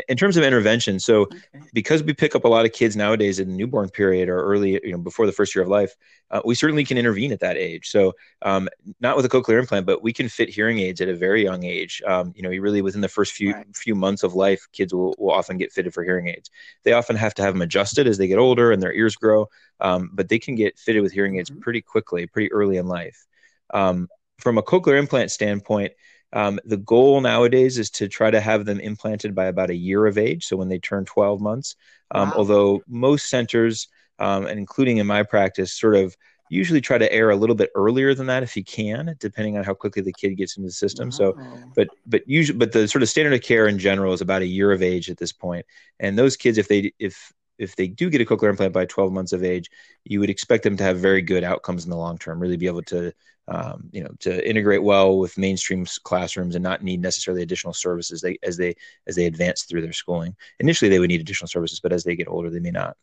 in 0.09 0.17
terms 0.17 0.37
of 0.37 0.43
intervention 0.43 0.99
so 0.99 1.23
okay. 1.23 1.39
because 1.73 2.03
we 2.03 2.15
pick 2.15 2.35
up 2.35 2.45
a 2.45 2.49
lot 2.49 2.65
of 2.65 2.73
kids 2.73 2.97
nowadays 2.97 3.39
in 3.39 3.49
the 3.49 3.55
newborn 3.55 3.89
period 3.91 4.29
or 4.29 4.43
early 4.43 4.81
you 4.83 4.93
know 4.93 4.99
before 4.99 5.27
the 5.27 5.33
first 5.33 5.55
year 5.55 5.63
of 5.63 5.69
life 5.69 5.95
uh, 6.31 6.41
we 6.45 6.55
certainly 6.55 6.85
can 6.85 6.97
intervene 6.97 7.33
at 7.33 7.41
that 7.41 7.57
age 7.57 7.91
so 7.91 8.13
um, 8.43 8.69
not 9.01 9.17
with 9.17 9.25
a 9.25 9.29
cochlear 9.29 9.59
implant 9.59 9.85
but 9.85 10.03
we 10.03 10.13
can 10.13 10.29
fit 10.29 10.49
hearing 10.49 10.79
aids 10.79 11.01
at 11.01 11.09
a 11.09 11.15
very 11.15 11.43
young 11.43 11.65
age 11.65 12.01
um, 12.07 12.33
you 12.35 12.43
know 12.43 12.49
really 12.49 12.81
within 12.81 13.03
the 13.03 13.09
first 13.09 13.33
few 13.33 13.53
right. 13.53 13.67
few 13.77 13.95
months 13.95 14.23
of 14.23 14.35
life 14.35 14.67
kids 14.73 14.95
will, 14.95 15.15
will 15.19 15.33
often 15.33 15.59
get 15.59 15.73
fitted 15.73 15.93
for 15.93 16.03
hearing 16.03 16.29
aids 16.29 16.51
they 16.85 16.93
often 16.93 17.17
have 17.17 17.35
to 17.35 17.43
have 17.43 17.55
them 17.55 17.63
adjusted 17.63 18.07
as 18.07 18.19
they 18.19 18.27
get 18.27 18.39
older 18.39 18.73
and 18.73 18.83
their 18.83 18.93
ears 18.93 19.17
grow 19.17 19.47
um, 19.81 20.11
but 20.13 20.29
they 20.29 20.39
can 20.39 20.55
get 20.55 20.79
fitted 20.79 21.03
with 21.03 21.13
hearing 21.13 21.39
aids 21.39 21.51
mm-hmm. 21.51 21.61
pretty 21.61 21.83
quickly 21.83 22.27
pretty 22.27 22.51
early 22.53 22.79
in 22.79 22.87
life 22.87 23.27
um, 23.75 24.09
from 24.39 24.57
a 24.57 24.63
cochlear 24.63 24.99
implant 24.99 25.31
standpoint 25.31 25.93
um, 26.33 26.59
the 26.65 26.79
goal 26.79 27.21
nowadays 27.21 27.79
is 27.79 27.91
to 27.91 28.09
try 28.09 28.31
to 28.31 28.41
have 28.41 28.65
them 28.65 28.81
implanted 28.81 29.35
by 29.35 29.47
about 29.47 29.71
a 29.71 29.75
year 29.75 30.07
of 30.07 30.19
age, 30.19 30.47
so 30.47 30.57
when 30.57 30.69
they 30.69 30.79
turn 30.79 31.05
12 31.05 31.41
months. 31.41 31.77
Um, 32.11 32.31
wow. 32.31 32.37
Although 32.37 32.83
most 32.89 33.29
centers, 33.29 33.89
um, 34.19 34.47
and 34.47 34.59
including 34.59 34.99
in 34.99 35.07
my 35.07 35.23
practice, 35.23 35.73
sort 35.73 35.97
of 35.97 36.17
usually 36.49 36.83
try 36.83 36.99
to 36.99 37.11
err 37.11 37.31
a 37.31 37.37
little 37.37 37.57
bit 37.57 37.71
earlier 37.75 38.15
than 38.15 38.27
that 38.27 38.43
if 38.43 38.57
you 38.57 38.63
can, 38.65 39.15
depending 39.19 39.57
on 39.57 39.65
how 39.65 39.73
quickly 39.73 40.03
the 40.03 40.13
kid 40.13 40.37
gets 40.37 40.57
into 40.57 40.69
the 40.69 40.73
system. 40.73 41.09
Wow. 41.09 41.11
So, 41.11 41.39
but 41.75 41.89
but 42.07 42.23
usually, 42.27 42.59
but 42.59 42.73
the 42.73 42.87
sort 42.87 43.03
of 43.03 43.09
standard 43.09 43.35
of 43.35 43.43
care 43.43 43.69
in 43.69 43.79
general 43.79 44.13
is 44.13 44.21
about 44.21 44.43
a 44.43 44.47
year 44.47 44.71
of 44.73 44.83
age 44.83 45.11
at 45.11 45.17
this 45.19 45.33
point. 45.33 45.67
And 45.99 46.19
those 46.19 46.37
kids, 46.37 46.59
if 46.59 46.69
they 46.69 46.93
if 46.99 47.33
if 47.59 47.77
they 47.77 47.87
do 47.87 48.11
get 48.11 48.21
a 48.21 48.25
cochlear 48.25 48.51
implant 48.51 48.73
by 48.73 48.85
12 48.85 49.13
months 49.13 49.33
of 49.33 49.45
age, 49.45 49.71
you 50.05 50.21
would 50.21 50.31
expect 50.31 50.65
them 50.65 50.77
to 50.77 50.85
have 50.85 50.99
very 50.99 51.23
good 51.23 51.45
outcomes 51.45 51.85
in 51.85 51.91
the 51.91 51.97
long 51.97 52.19
term. 52.19 52.41
Really 52.41 52.57
be 52.57 52.67
able 52.67 52.83
to 52.85 53.13
um, 53.49 53.89
you 53.93 54.03
know 54.03 54.11
to 54.21 54.49
integrate 54.49 54.83
well 54.83 55.19
with 55.19 55.37
mainstream 55.39 55.85
classrooms 56.05 56.55
and 56.55 56.63
not 56.63 56.83
need 56.83 57.01
necessarily 57.01 57.43
additional 57.43 57.75
services 57.75 58.21
they, 58.21 58.39
as 58.43 58.57
they 58.57 58.75
as 59.07 59.17
they 59.17 59.27
advance 59.27 59.63
through 59.63 59.83
their 59.83 59.93
schooling 59.93 60.35
initially 60.61 60.89
they 60.89 60.99
would 60.99 61.09
need 61.09 61.21
additional 61.21 61.49
services 61.49 61.81
but 61.81 61.93
as 61.93 62.05
they 62.05 62.17
get 62.17 62.29
older 62.29 62.51
they 62.51 62.61
may 62.61 62.71
not 62.71 62.97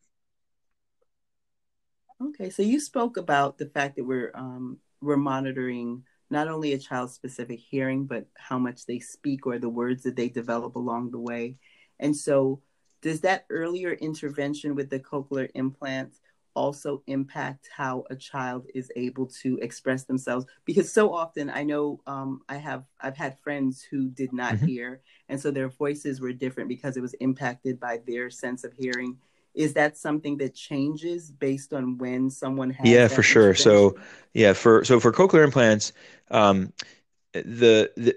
okay 2.23 2.49
so 2.49 2.61
you 2.61 2.79
spoke 2.79 3.17
about 3.17 3.57
the 3.57 3.67
fact 3.67 3.97
that 3.97 4.05
we're 4.05 4.31
um, 4.33 4.77
we're 5.01 5.17
monitoring 5.17 6.03
not 6.29 6.47
only 6.47 6.73
a 6.73 6.77
child's 6.77 7.13
specific 7.13 7.59
hearing, 7.59 8.05
but 8.05 8.27
how 8.35 8.59
much 8.59 8.85
they 8.85 8.99
speak 8.99 9.47
or 9.47 9.57
the 9.57 9.69
words 9.69 10.03
that 10.03 10.15
they 10.15 10.29
develop 10.29 10.75
along 10.75 11.11
the 11.11 11.19
way. 11.19 11.57
And 11.99 12.15
so, 12.15 12.61
does 13.01 13.21
that 13.21 13.45
earlier 13.49 13.93
intervention 13.93 14.75
with 14.75 14.89
the 14.89 14.99
cochlear 14.99 15.49
implants 15.55 16.19
also 16.59 17.01
impact 17.07 17.69
how 17.75 18.03
a 18.09 18.15
child 18.15 18.67
is 18.75 18.91
able 18.97 19.27
to 19.41 19.57
express 19.61 20.03
themselves? 20.03 20.45
Because 20.65 20.91
so 20.91 21.13
often, 21.13 21.49
I 21.49 21.63
know 21.63 22.01
um, 22.05 22.41
I 22.49 22.57
have 22.57 22.83
I've 22.99 23.15
had 23.15 23.39
friends 23.39 23.81
who 23.81 24.09
did 24.09 24.33
not 24.33 24.55
mm-hmm. 24.55 24.65
hear, 24.65 25.01
and 25.29 25.39
so 25.39 25.51
their 25.51 25.69
voices 25.69 26.19
were 26.19 26.33
different 26.33 26.67
because 26.67 26.97
it 26.97 27.01
was 27.01 27.13
impacted 27.15 27.79
by 27.79 28.01
their 28.05 28.29
sense 28.29 28.65
of 28.65 28.73
hearing 28.73 29.17
is 29.55 29.73
that 29.73 29.97
something 29.97 30.37
that 30.37 30.53
changes 30.53 31.31
based 31.31 31.73
on 31.73 31.97
when 31.97 32.29
someone 32.29 32.69
has 32.69 32.87
yeah 32.87 33.07
for 33.07 33.23
sure 33.23 33.55
so 33.55 33.97
yeah 34.33 34.53
for 34.53 34.85
so 34.85 34.99
for 34.99 35.11
cochlear 35.11 35.43
implants 35.43 35.91
um, 36.29 36.71
the, 37.45 37.91
the 37.97 38.15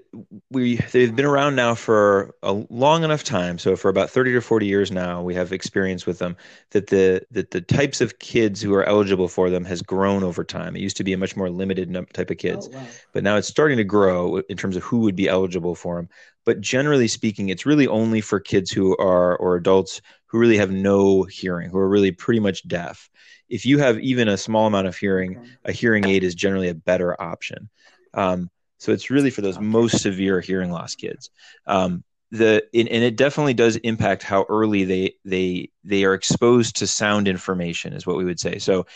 we 0.51 0.77
they've 0.93 1.15
been 1.15 1.25
around 1.25 1.55
now 1.57 1.75
for 1.75 2.35
a 2.43 2.53
long 2.53 3.05
enough 3.05 3.25
time 3.25 3.59
so 3.59 3.77
for 3.77 3.89
about 3.89 4.11
30 4.11 4.33
to 4.33 4.41
40 4.41 4.67
years 4.67 4.91
now 4.91 5.23
we 5.23 5.35
have 5.35 5.53
experience 5.53 6.07
with 6.07 6.19
them 6.19 6.37
that 6.71 6.89
the 6.89 7.25
that 7.31 7.51
the 7.51 7.61
types 7.61 8.01
of 8.01 8.19
kids 8.19 8.61
who 8.61 8.75
are 8.75 8.85
eligible 8.85 9.29
for 9.29 9.51
them 9.51 9.65
has 9.65 9.83
grown 9.83 10.23
over 10.23 10.45
time 10.45 10.77
it 10.77 10.81
used 10.81 10.97
to 10.97 11.05
be 11.05 11.13
a 11.13 11.19
much 11.19 11.37
more 11.37 11.51
limited 11.51 11.93
type 12.13 12.31
of 12.31 12.39
kids 12.39 12.69
oh, 12.73 12.77
wow. 12.77 12.87
but 13.13 13.25
now 13.25 13.37
it's 13.37 13.49
starting 13.49 13.77
to 13.77 13.85
grow 13.85 14.39
in 14.49 14.57
terms 14.57 14.77
of 14.77 14.83
who 14.83 14.99
would 14.99 15.17
be 15.17 15.29
eligible 15.29 15.75
for 15.75 15.97
them 15.97 16.09
but 16.45 16.61
generally 16.61 17.09
speaking 17.09 17.49
it's 17.49 17.67
really 17.67 17.87
only 17.87 18.21
for 18.21 18.41
kids 18.41 18.71
who 18.71 18.97
are 18.99 19.37
or 19.37 19.57
adults 19.57 20.01
who 20.27 20.39
really 20.39 20.57
have 20.57 20.71
no 20.71 21.23
hearing 21.25 21.71
who 21.71 21.79
are 21.79 21.89
really 21.89 22.13
pretty 22.13 22.41
much 22.41 22.67
deaf 22.69 23.11
if 23.49 23.67
you 23.67 23.79
have 23.79 23.99
even 23.99 24.29
a 24.29 24.37
small 24.37 24.67
amount 24.67 24.87
of 24.87 24.97
hearing 24.97 25.37
okay. 25.37 25.49
a 25.67 25.73
hearing 25.73 26.07
aid 26.07 26.25
is 26.25 26.35
generally 26.35 26.69
a 26.69 26.75
better 26.75 27.21
option 27.21 27.69
um, 28.15 28.51
so 28.83 28.91
it's 28.91 29.11
really 29.11 29.31
for 29.31 29.43
those 29.43 29.61
most 29.61 30.03
severe 30.03 30.41
hearing 30.41 30.73
loss 30.73 30.97
kids. 30.97 31.31
Um, 31.69 32.03
the 32.33 32.65
and 32.75 32.89
it 32.89 33.15
definitely 33.15 33.55
does 33.55 33.77
impact 33.77 34.25
how 34.25 34.45
early 34.49 34.83
they 34.83 35.15
they 35.25 35.71
they 35.85 36.03
are 36.03 36.15
exposed 36.15 36.77
to 36.77 36.89
sound 36.89 37.29
information 37.29 37.93
is 37.93 38.09
what 38.09 38.17
we 38.17 38.25
would 38.25 38.41
say. 38.41 38.59
So 38.59 38.87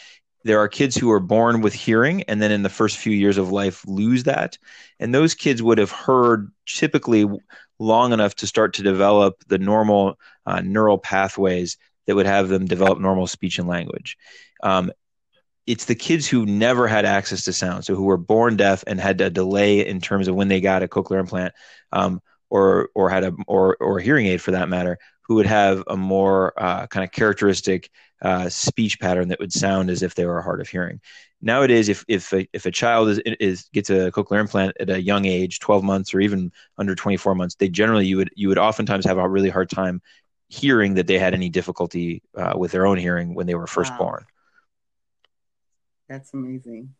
there 0.43 0.59
are 0.59 0.67
kids 0.67 0.97
who 0.97 1.13
are 1.13 1.21
born 1.21 1.61
with 1.61 1.73
hearing 1.73 2.25
and 2.25 2.43
then 2.43 2.51
in 2.51 2.63
the 2.63 2.69
first 2.69 2.97
few 2.97 3.13
years 3.13 3.39
of 3.39 3.53
life 3.53 3.87
lose 3.87 4.25
that 4.25 4.59
and 4.99 5.15
those 5.15 5.35
kids 5.35 5.63
would 5.63 5.79
have 5.79 5.93
heard 5.93 6.51
typically 6.67 7.29
long 7.79 8.13
enough 8.13 8.35
to 8.37 8.47
start 8.47 8.75
to 8.75 8.83
develop 8.83 9.37
the 9.47 9.59
normal 9.59 10.19
uh, 10.47 10.63
neural 10.63 10.99
pathways 10.99 11.77
that 12.07 12.17
would 12.17 12.27
have 12.27 12.49
them 12.49 12.65
develop 12.65 13.01
normal 13.01 13.27
speech 13.27 13.59
and 13.59 13.69
language 13.69 14.17
um, 14.63 14.91
it's 15.67 15.87
the 15.87 15.95
kids 15.95 16.29
who 16.29 16.47
never 16.47 16.87
had 16.87 17.05
access 17.05 17.45
to 17.45 17.53
sound, 17.53 17.85
so 17.85 17.95
who 17.95 18.05
were 18.05 18.17
born 18.17 18.57
deaf 18.57 18.85
and 18.87 19.01
had 19.01 19.21
a 19.21 19.31
delay 19.31 19.87
in 19.87 20.01
terms 20.01 20.29
of 20.29 20.35
when 20.35 20.49
they 20.49 20.61
got 20.61 20.83
a 20.83 20.89
cochlear 20.89 21.21
implant, 21.21 21.55
um, 21.93 22.21
or 22.51 22.91
or 22.95 23.11
had 23.11 23.25
a 23.25 23.33
or 23.47 23.77
or 23.81 23.99
a 23.99 24.03
hearing 24.03 24.27
aid 24.27 24.41
for 24.41 24.53
that 24.53 24.69
matter, 24.69 24.99
who 25.23 25.35
would 25.35 25.47
have 25.47 25.83
a 25.89 25.97
more 25.97 26.53
uh, 26.57 26.87
kind 26.87 27.05
of 27.05 27.11
characteristic 27.11 27.91
uh, 28.23 28.49
speech 28.49 29.01
pattern 29.01 29.29
that 29.29 29.41
would 29.41 29.53
sound 29.53 29.91
as 29.91 30.03
if 30.03 30.15
they 30.15 30.25
were 30.25 30.41
hard 30.41 30.61
of 30.61 30.69
hearing. 30.69 31.01
Nowadays, 31.43 31.89
if 31.89 32.05
if 32.09 32.33
a, 32.33 32.49
if 32.53 32.65
a 32.65 32.71
child 32.71 33.09
is, 33.09 33.19
is 33.41 33.69
gets 33.73 33.91
a 33.91 34.11
cochlear 34.13 34.41
implant 34.41 34.77
at 34.81 34.89
a 34.89 35.03
young 35.03 35.25
age, 35.25 35.61
12 35.61 35.85
months 35.85 36.15
or 36.15 36.21
even 36.21 36.53
under 36.79 36.95
24 36.95 37.35
months, 37.35 37.57
they 37.57 37.69
generally 37.69 38.07
you 38.07 38.17
would 38.17 38.31
you 38.37 38.49
would 38.49 38.59
oftentimes 38.59 39.05
have 39.05 39.19
a 39.19 39.29
really 39.29 39.51
hard 39.51 39.69
time 39.69 40.01
hearing 40.49 40.95
that 40.95 41.09
they 41.09 41.19
had 41.19 41.35
any 41.35 41.49
difficulty 41.49 42.23
uh, 42.37 42.55
with 42.57 42.71
their 42.71 42.87
own 42.87 42.97
hearing 42.97 43.35
when 43.35 43.47
they 43.47 43.55
were 43.57 43.67
first 43.67 43.91
wow. 43.93 43.99
born. 43.99 44.27
That's 46.09 46.33
amazing. 46.35 46.95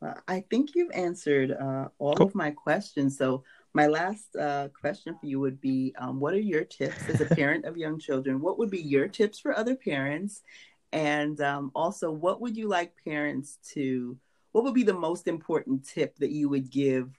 Well, 0.00 0.16
I 0.28 0.40
think 0.40 0.74
you've 0.74 0.92
answered 0.92 1.52
uh, 1.52 1.88
all 1.98 2.14
cool. 2.14 2.26
of 2.26 2.34
my 2.34 2.50
questions. 2.50 3.16
So, 3.16 3.44
my 3.72 3.86
last 3.86 4.36
uh, 4.36 4.68
question 4.68 5.16
for 5.18 5.26
you 5.26 5.40
would 5.40 5.60
be 5.60 5.94
um, 5.98 6.20
What 6.20 6.34
are 6.34 6.40
your 6.40 6.64
tips 6.64 7.08
as 7.08 7.20
a 7.20 7.34
parent 7.34 7.64
of 7.64 7.76
young 7.76 7.98
children? 7.98 8.40
What 8.40 8.58
would 8.58 8.70
be 8.70 8.82
your 8.82 9.08
tips 9.08 9.40
for 9.40 9.56
other 9.56 9.74
parents? 9.74 10.42
And 10.92 11.40
um, 11.40 11.72
also, 11.74 12.10
what 12.10 12.40
would 12.40 12.56
you 12.56 12.68
like 12.68 12.92
parents 13.04 13.58
to, 13.72 14.16
what 14.52 14.62
would 14.62 14.74
be 14.74 14.84
the 14.84 14.94
most 14.94 15.26
important 15.26 15.84
tip 15.84 16.16
that 16.18 16.30
you 16.30 16.48
would 16.48 16.70
give 16.70 17.10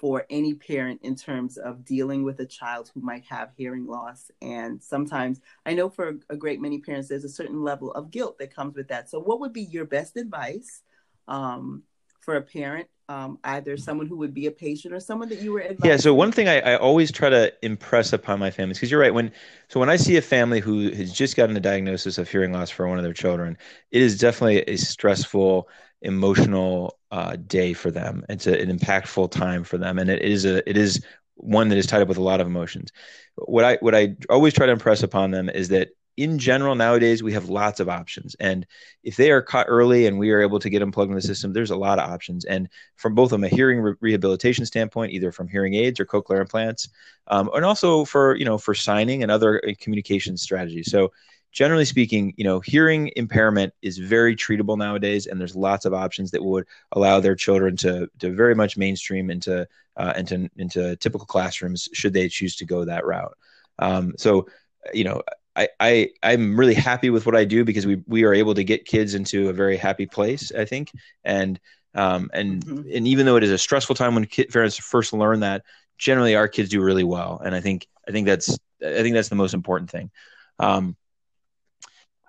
for 0.00 0.24
any 0.30 0.54
parent 0.54 0.98
in 1.02 1.14
terms 1.14 1.58
of 1.58 1.84
dealing 1.84 2.22
with 2.24 2.40
a 2.40 2.46
child 2.46 2.90
who 2.94 3.02
might 3.02 3.22
have 3.26 3.50
hearing 3.54 3.86
loss. 3.86 4.30
And 4.40 4.82
sometimes 4.82 5.42
I 5.66 5.74
know 5.74 5.90
for 5.90 6.18
a 6.30 6.36
great 6.36 6.58
many 6.58 6.78
parents, 6.78 7.08
there's 7.10 7.24
a 7.24 7.28
certain 7.28 7.62
level 7.62 7.92
of 7.92 8.10
guilt 8.10 8.38
that 8.38 8.54
comes 8.54 8.76
with 8.76 8.88
that. 8.88 9.10
So, 9.10 9.20
what 9.20 9.40
would 9.40 9.52
be 9.52 9.60
your 9.60 9.84
best 9.84 10.16
advice 10.16 10.80
um, 11.28 11.82
for 12.20 12.36
a 12.36 12.40
parent? 12.40 12.88
Um, 13.10 13.40
either 13.44 13.76
someone 13.76 14.06
who 14.06 14.16
would 14.18 14.32
be 14.32 14.46
a 14.46 14.52
patient 14.52 14.94
or 14.94 15.00
someone 15.00 15.28
that 15.30 15.42
you 15.42 15.52
were 15.52 15.62
advising? 15.62 15.90
Yeah. 15.90 15.96
So 15.96 16.14
one 16.14 16.30
thing 16.30 16.48
I, 16.48 16.60
I 16.60 16.76
always 16.76 17.10
try 17.10 17.28
to 17.28 17.52
impress 17.60 18.12
upon 18.12 18.38
my 18.38 18.52
families, 18.52 18.78
because 18.78 18.90
you're 18.90 19.00
right. 19.00 19.12
When 19.12 19.32
so 19.68 19.80
when 19.80 19.90
I 19.90 19.96
see 19.96 20.16
a 20.16 20.22
family 20.22 20.60
who 20.60 20.92
has 20.92 21.12
just 21.12 21.36
gotten 21.36 21.56
a 21.56 21.60
diagnosis 21.60 22.18
of 22.18 22.30
hearing 22.30 22.52
loss 22.52 22.70
for 22.70 22.88
one 22.88 22.98
of 22.98 23.04
their 23.04 23.12
children, 23.12 23.58
it 23.90 24.00
is 24.00 24.16
definitely 24.16 24.62
a 24.62 24.76
stressful 24.76 25.68
emotional 26.02 26.99
uh, 27.10 27.36
day 27.46 27.72
for 27.72 27.90
them. 27.90 28.24
It's 28.28 28.46
a, 28.46 28.60
an 28.60 28.76
impactful 28.76 29.30
time 29.30 29.64
for 29.64 29.78
them, 29.78 29.98
and 29.98 30.10
it 30.10 30.22
is 30.22 30.44
a 30.44 30.68
it 30.68 30.76
is 30.76 31.04
one 31.34 31.68
that 31.68 31.78
is 31.78 31.86
tied 31.86 32.02
up 32.02 32.08
with 32.08 32.18
a 32.18 32.22
lot 32.22 32.40
of 32.40 32.46
emotions. 32.46 32.92
What 33.36 33.64
I 33.64 33.78
what 33.80 33.94
I 33.94 34.16
always 34.28 34.54
try 34.54 34.66
to 34.66 34.72
impress 34.72 35.02
upon 35.02 35.30
them 35.30 35.48
is 35.48 35.68
that 35.68 35.90
in 36.16 36.38
general 36.38 36.74
nowadays 36.74 37.22
we 37.22 37.32
have 37.32 37.48
lots 37.48 37.80
of 37.80 37.88
options 37.88 38.34
and 38.40 38.66
if 39.04 39.16
they 39.16 39.30
are 39.30 39.40
caught 39.40 39.66
early 39.68 40.06
and 40.06 40.18
we 40.18 40.30
are 40.30 40.42
able 40.42 40.58
to 40.58 40.68
get 40.68 40.80
them 40.80 40.92
plugged 40.92 41.10
in 41.10 41.14
the 41.14 41.22
system 41.22 41.52
there's 41.52 41.70
a 41.70 41.76
lot 41.76 41.98
of 41.98 42.10
options 42.10 42.44
and 42.44 42.68
from 42.96 43.14
both 43.14 43.32
of 43.32 43.42
a 43.42 43.48
hearing 43.48 43.80
re- 43.80 43.94
rehabilitation 44.00 44.66
standpoint 44.66 45.12
either 45.12 45.32
from 45.32 45.48
hearing 45.48 45.74
aids 45.74 45.98
or 45.98 46.04
cochlear 46.04 46.40
implants 46.40 46.88
um, 47.28 47.48
and 47.54 47.64
also 47.64 48.04
for 48.04 48.36
you 48.36 48.44
know 48.44 48.58
for 48.58 48.74
signing 48.74 49.22
and 49.22 49.32
other 49.32 49.62
uh, 49.66 49.72
communication 49.80 50.36
strategies 50.36 50.90
so 50.90 51.10
generally 51.52 51.84
speaking, 51.84 52.32
you 52.36 52.44
know, 52.44 52.60
hearing 52.60 53.10
impairment 53.16 53.72
is 53.82 53.98
very 53.98 54.36
treatable 54.36 54.78
nowadays, 54.78 55.26
and 55.26 55.40
there's 55.40 55.56
lots 55.56 55.84
of 55.84 55.94
options 55.94 56.30
that 56.30 56.44
would 56.44 56.66
allow 56.92 57.20
their 57.20 57.34
children 57.34 57.76
to 57.78 58.08
to 58.18 58.32
very 58.34 58.54
much 58.54 58.76
mainstream 58.76 59.30
into 59.30 59.66
uh, 59.96 60.12
into 60.16 60.48
into 60.56 60.96
typical 60.96 61.26
classrooms 61.26 61.88
should 61.92 62.12
they 62.12 62.28
choose 62.28 62.56
to 62.56 62.64
go 62.64 62.84
that 62.84 63.04
route. 63.04 63.36
Um, 63.78 64.14
so, 64.16 64.46
you 64.92 65.04
know, 65.04 65.22
I, 65.56 65.68
I 65.80 66.10
I'm 66.22 66.58
really 66.58 66.74
happy 66.74 67.10
with 67.10 67.26
what 67.26 67.36
I 67.36 67.44
do 67.44 67.64
because 67.64 67.86
we 67.86 68.02
we 68.06 68.24
are 68.24 68.34
able 68.34 68.54
to 68.54 68.64
get 68.64 68.86
kids 68.86 69.14
into 69.14 69.48
a 69.48 69.52
very 69.52 69.76
happy 69.76 70.06
place, 70.06 70.52
I 70.52 70.64
think, 70.64 70.92
and 71.24 71.58
um, 71.94 72.30
and 72.32 72.64
mm-hmm. 72.64 72.96
and 72.96 73.08
even 73.08 73.26
though 73.26 73.36
it 73.36 73.44
is 73.44 73.50
a 73.50 73.58
stressful 73.58 73.96
time 73.96 74.14
when 74.14 74.24
kid, 74.26 74.50
parents 74.50 74.76
first 74.76 75.12
learn 75.12 75.40
that, 75.40 75.64
generally 75.98 76.36
our 76.36 76.48
kids 76.48 76.68
do 76.68 76.80
really 76.80 77.04
well, 77.04 77.40
and 77.44 77.54
I 77.54 77.60
think 77.60 77.88
I 78.06 78.12
think 78.12 78.26
that's 78.26 78.58
I 78.82 79.02
think 79.02 79.14
that's 79.14 79.28
the 79.28 79.34
most 79.34 79.54
important 79.54 79.90
thing. 79.90 80.10
Um, 80.58 80.96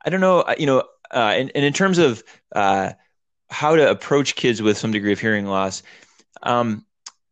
I 0.06 0.10
don't 0.10 0.22
know, 0.22 0.46
you 0.58 0.66
know, 0.66 0.80
uh, 1.12 1.34
and, 1.36 1.52
and 1.56 1.66
in 1.66 1.74
terms 1.74 1.98
of 1.98 2.24
uh, 2.56 2.92
how 3.50 3.76
to 3.76 3.90
approach 3.90 4.36
kids 4.36 4.62
with 4.62 4.78
some 4.78 4.92
degree 4.92 5.12
of 5.12 5.20
hearing 5.20 5.46
loss, 5.46 5.84
um, 6.44 6.86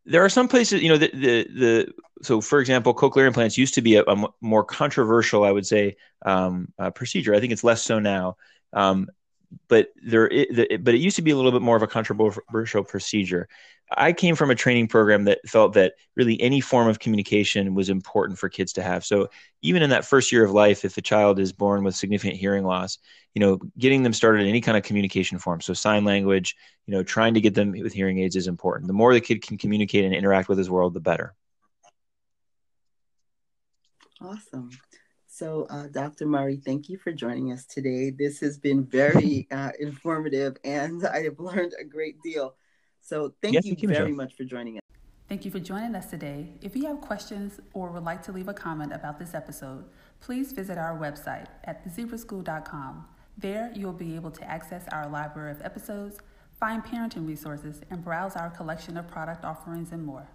there 0.06 0.24
are 0.24 0.30
some 0.30 0.48
places, 0.48 0.82
you 0.82 0.90
know, 0.90 0.98
the, 0.98 1.10
the, 1.14 1.44
the 1.44 1.94
so 2.22 2.42
for 2.42 2.60
example, 2.60 2.94
cochlear 2.94 3.28
implants 3.28 3.58
used 3.58 3.76
to 3.76 3.82
be 3.82 3.96
a, 3.96 4.04
a 4.04 4.28
more 4.42 4.64
controversial, 4.64 5.44
I 5.44 5.52
would 5.52 5.66
say, 5.66 5.96
um, 6.26 6.74
uh, 6.78 6.92
procedure. 6.92 7.34
I 7.34 7.40
think 7.40 7.54
it's 7.54 7.64
less 7.64 7.82
so 7.82 8.00
now. 8.00 8.38
Um, 8.74 9.08
but 9.68 9.90
there, 10.04 10.30
but 10.80 10.94
it 10.94 11.00
used 11.00 11.16
to 11.16 11.22
be 11.22 11.32
a 11.32 11.36
little 11.36 11.52
bit 11.52 11.62
more 11.62 11.76
of 11.76 11.84
a 11.84 11.88
controversial 11.88 12.84
procedure. 12.84 13.48
I 13.92 14.14
came 14.14 14.36
from 14.36 14.52
a 14.52 14.56
training 14.56 14.88
program 14.88 15.24
that 15.24 15.40
felt 15.48 15.74
that 15.74 15.94
really 16.16 16.40
any 16.40 16.62
form 16.62 16.88
of 16.88 17.00
communication 17.00 17.74
was 17.74 17.90
important 17.90 18.38
for 18.38 18.48
kids 18.48 18.74
to 18.74 18.84
have. 18.84 19.04
So 19.04 19.30
even 19.64 19.82
in 19.82 19.90
that 19.90 20.06
first 20.06 20.32
year 20.32 20.44
of 20.44 20.52
life, 20.52 20.86
if 20.86 20.98
a 20.98 21.02
child 21.02 21.40
is 21.40 21.52
born 21.52 21.84
with 21.84 21.96
significant 21.96 22.38
hearing 22.38 22.64
loss, 22.64 23.00
you 23.34 23.40
know, 23.40 23.60
getting 23.80 24.04
them 24.04 24.14
started 24.14 24.42
in 24.42 24.48
any 24.48 24.62
kind 24.62 24.78
of 24.78 24.84
communication 24.84 25.40
form, 25.40 25.62
so 25.62 25.74
sign 25.74 26.06
language, 26.06 26.56
you 26.86 26.94
know, 26.94 27.02
trying 27.02 27.34
to 27.34 27.42
get 27.42 27.56
them 27.56 27.72
with 27.72 27.94
hearing 27.94 28.20
aids 28.20 28.36
is 28.36 28.48
important. 28.48 28.88
The 28.88 28.94
more 28.94 29.14
the 29.14 29.22
kid 29.22 29.42
can 29.42 29.58
communicate 29.58 30.06
and 30.06 30.14
interact 30.14 30.50
with 30.50 30.60
his 30.60 30.70
world, 30.70 30.94
the 30.94 31.00
better. 31.00 31.34
Awesome. 34.22 34.70
So, 35.40 35.68
uh, 35.70 35.88
Dr. 35.88 36.26
Murray, 36.26 36.58
thank 36.58 36.90
you 36.90 36.98
for 36.98 37.14
joining 37.14 37.54
us 37.54 37.64
today. 37.64 38.10
This 38.10 38.42
has 38.42 38.58
been 38.58 38.84
very 38.84 39.48
uh, 39.52 39.72
informative, 39.80 40.58
and 40.66 41.08
I 41.08 41.24
have 41.24 41.40
learned 41.40 41.72
a 41.80 41.86
great 41.86 42.22
deal. 42.22 42.56
So 43.00 43.34
thank 43.42 43.54
yes, 43.54 43.66
you 43.66 43.88
very 43.88 44.12
much 44.12 44.36
for 44.36 44.44
joining 44.44 44.76
us. 44.76 44.82
Thank 45.30 45.46
you 45.46 45.52
for 45.52 45.60
joining 45.60 45.96
us 45.96 46.08
today. 46.08 46.50
If 46.62 46.76
you 46.76 46.88
have 46.88 47.00
questions 47.00 47.62
or 47.74 47.90
would 47.90 48.04
like 48.04 48.22
to 48.24 48.34
leave 48.34 48.50
a 48.50 48.54
comment 48.54 48.92
about 48.92 49.18
this 49.18 49.34
episode, 49.34 49.86
please 50.20 50.52
visit 50.52 50.78
our 50.78 50.98
website 51.00 51.48
at 51.64 51.88
thezebraschool.com. 51.88 53.06
There, 53.38 53.72
you'll 53.74 53.94
be 53.94 54.18
able 54.18 54.32
to 54.32 54.44
access 54.44 54.90
our 54.92 55.08
library 55.08 55.52
of 55.52 55.62
episodes, 55.62 56.18
find 56.60 56.84
parenting 56.84 57.26
resources, 57.26 57.80
and 57.90 58.04
browse 58.04 58.36
our 58.36 58.50
collection 58.50 58.98
of 58.98 59.08
product 59.08 59.46
offerings 59.46 59.94
and 59.94 60.04
more. 60.04 60.28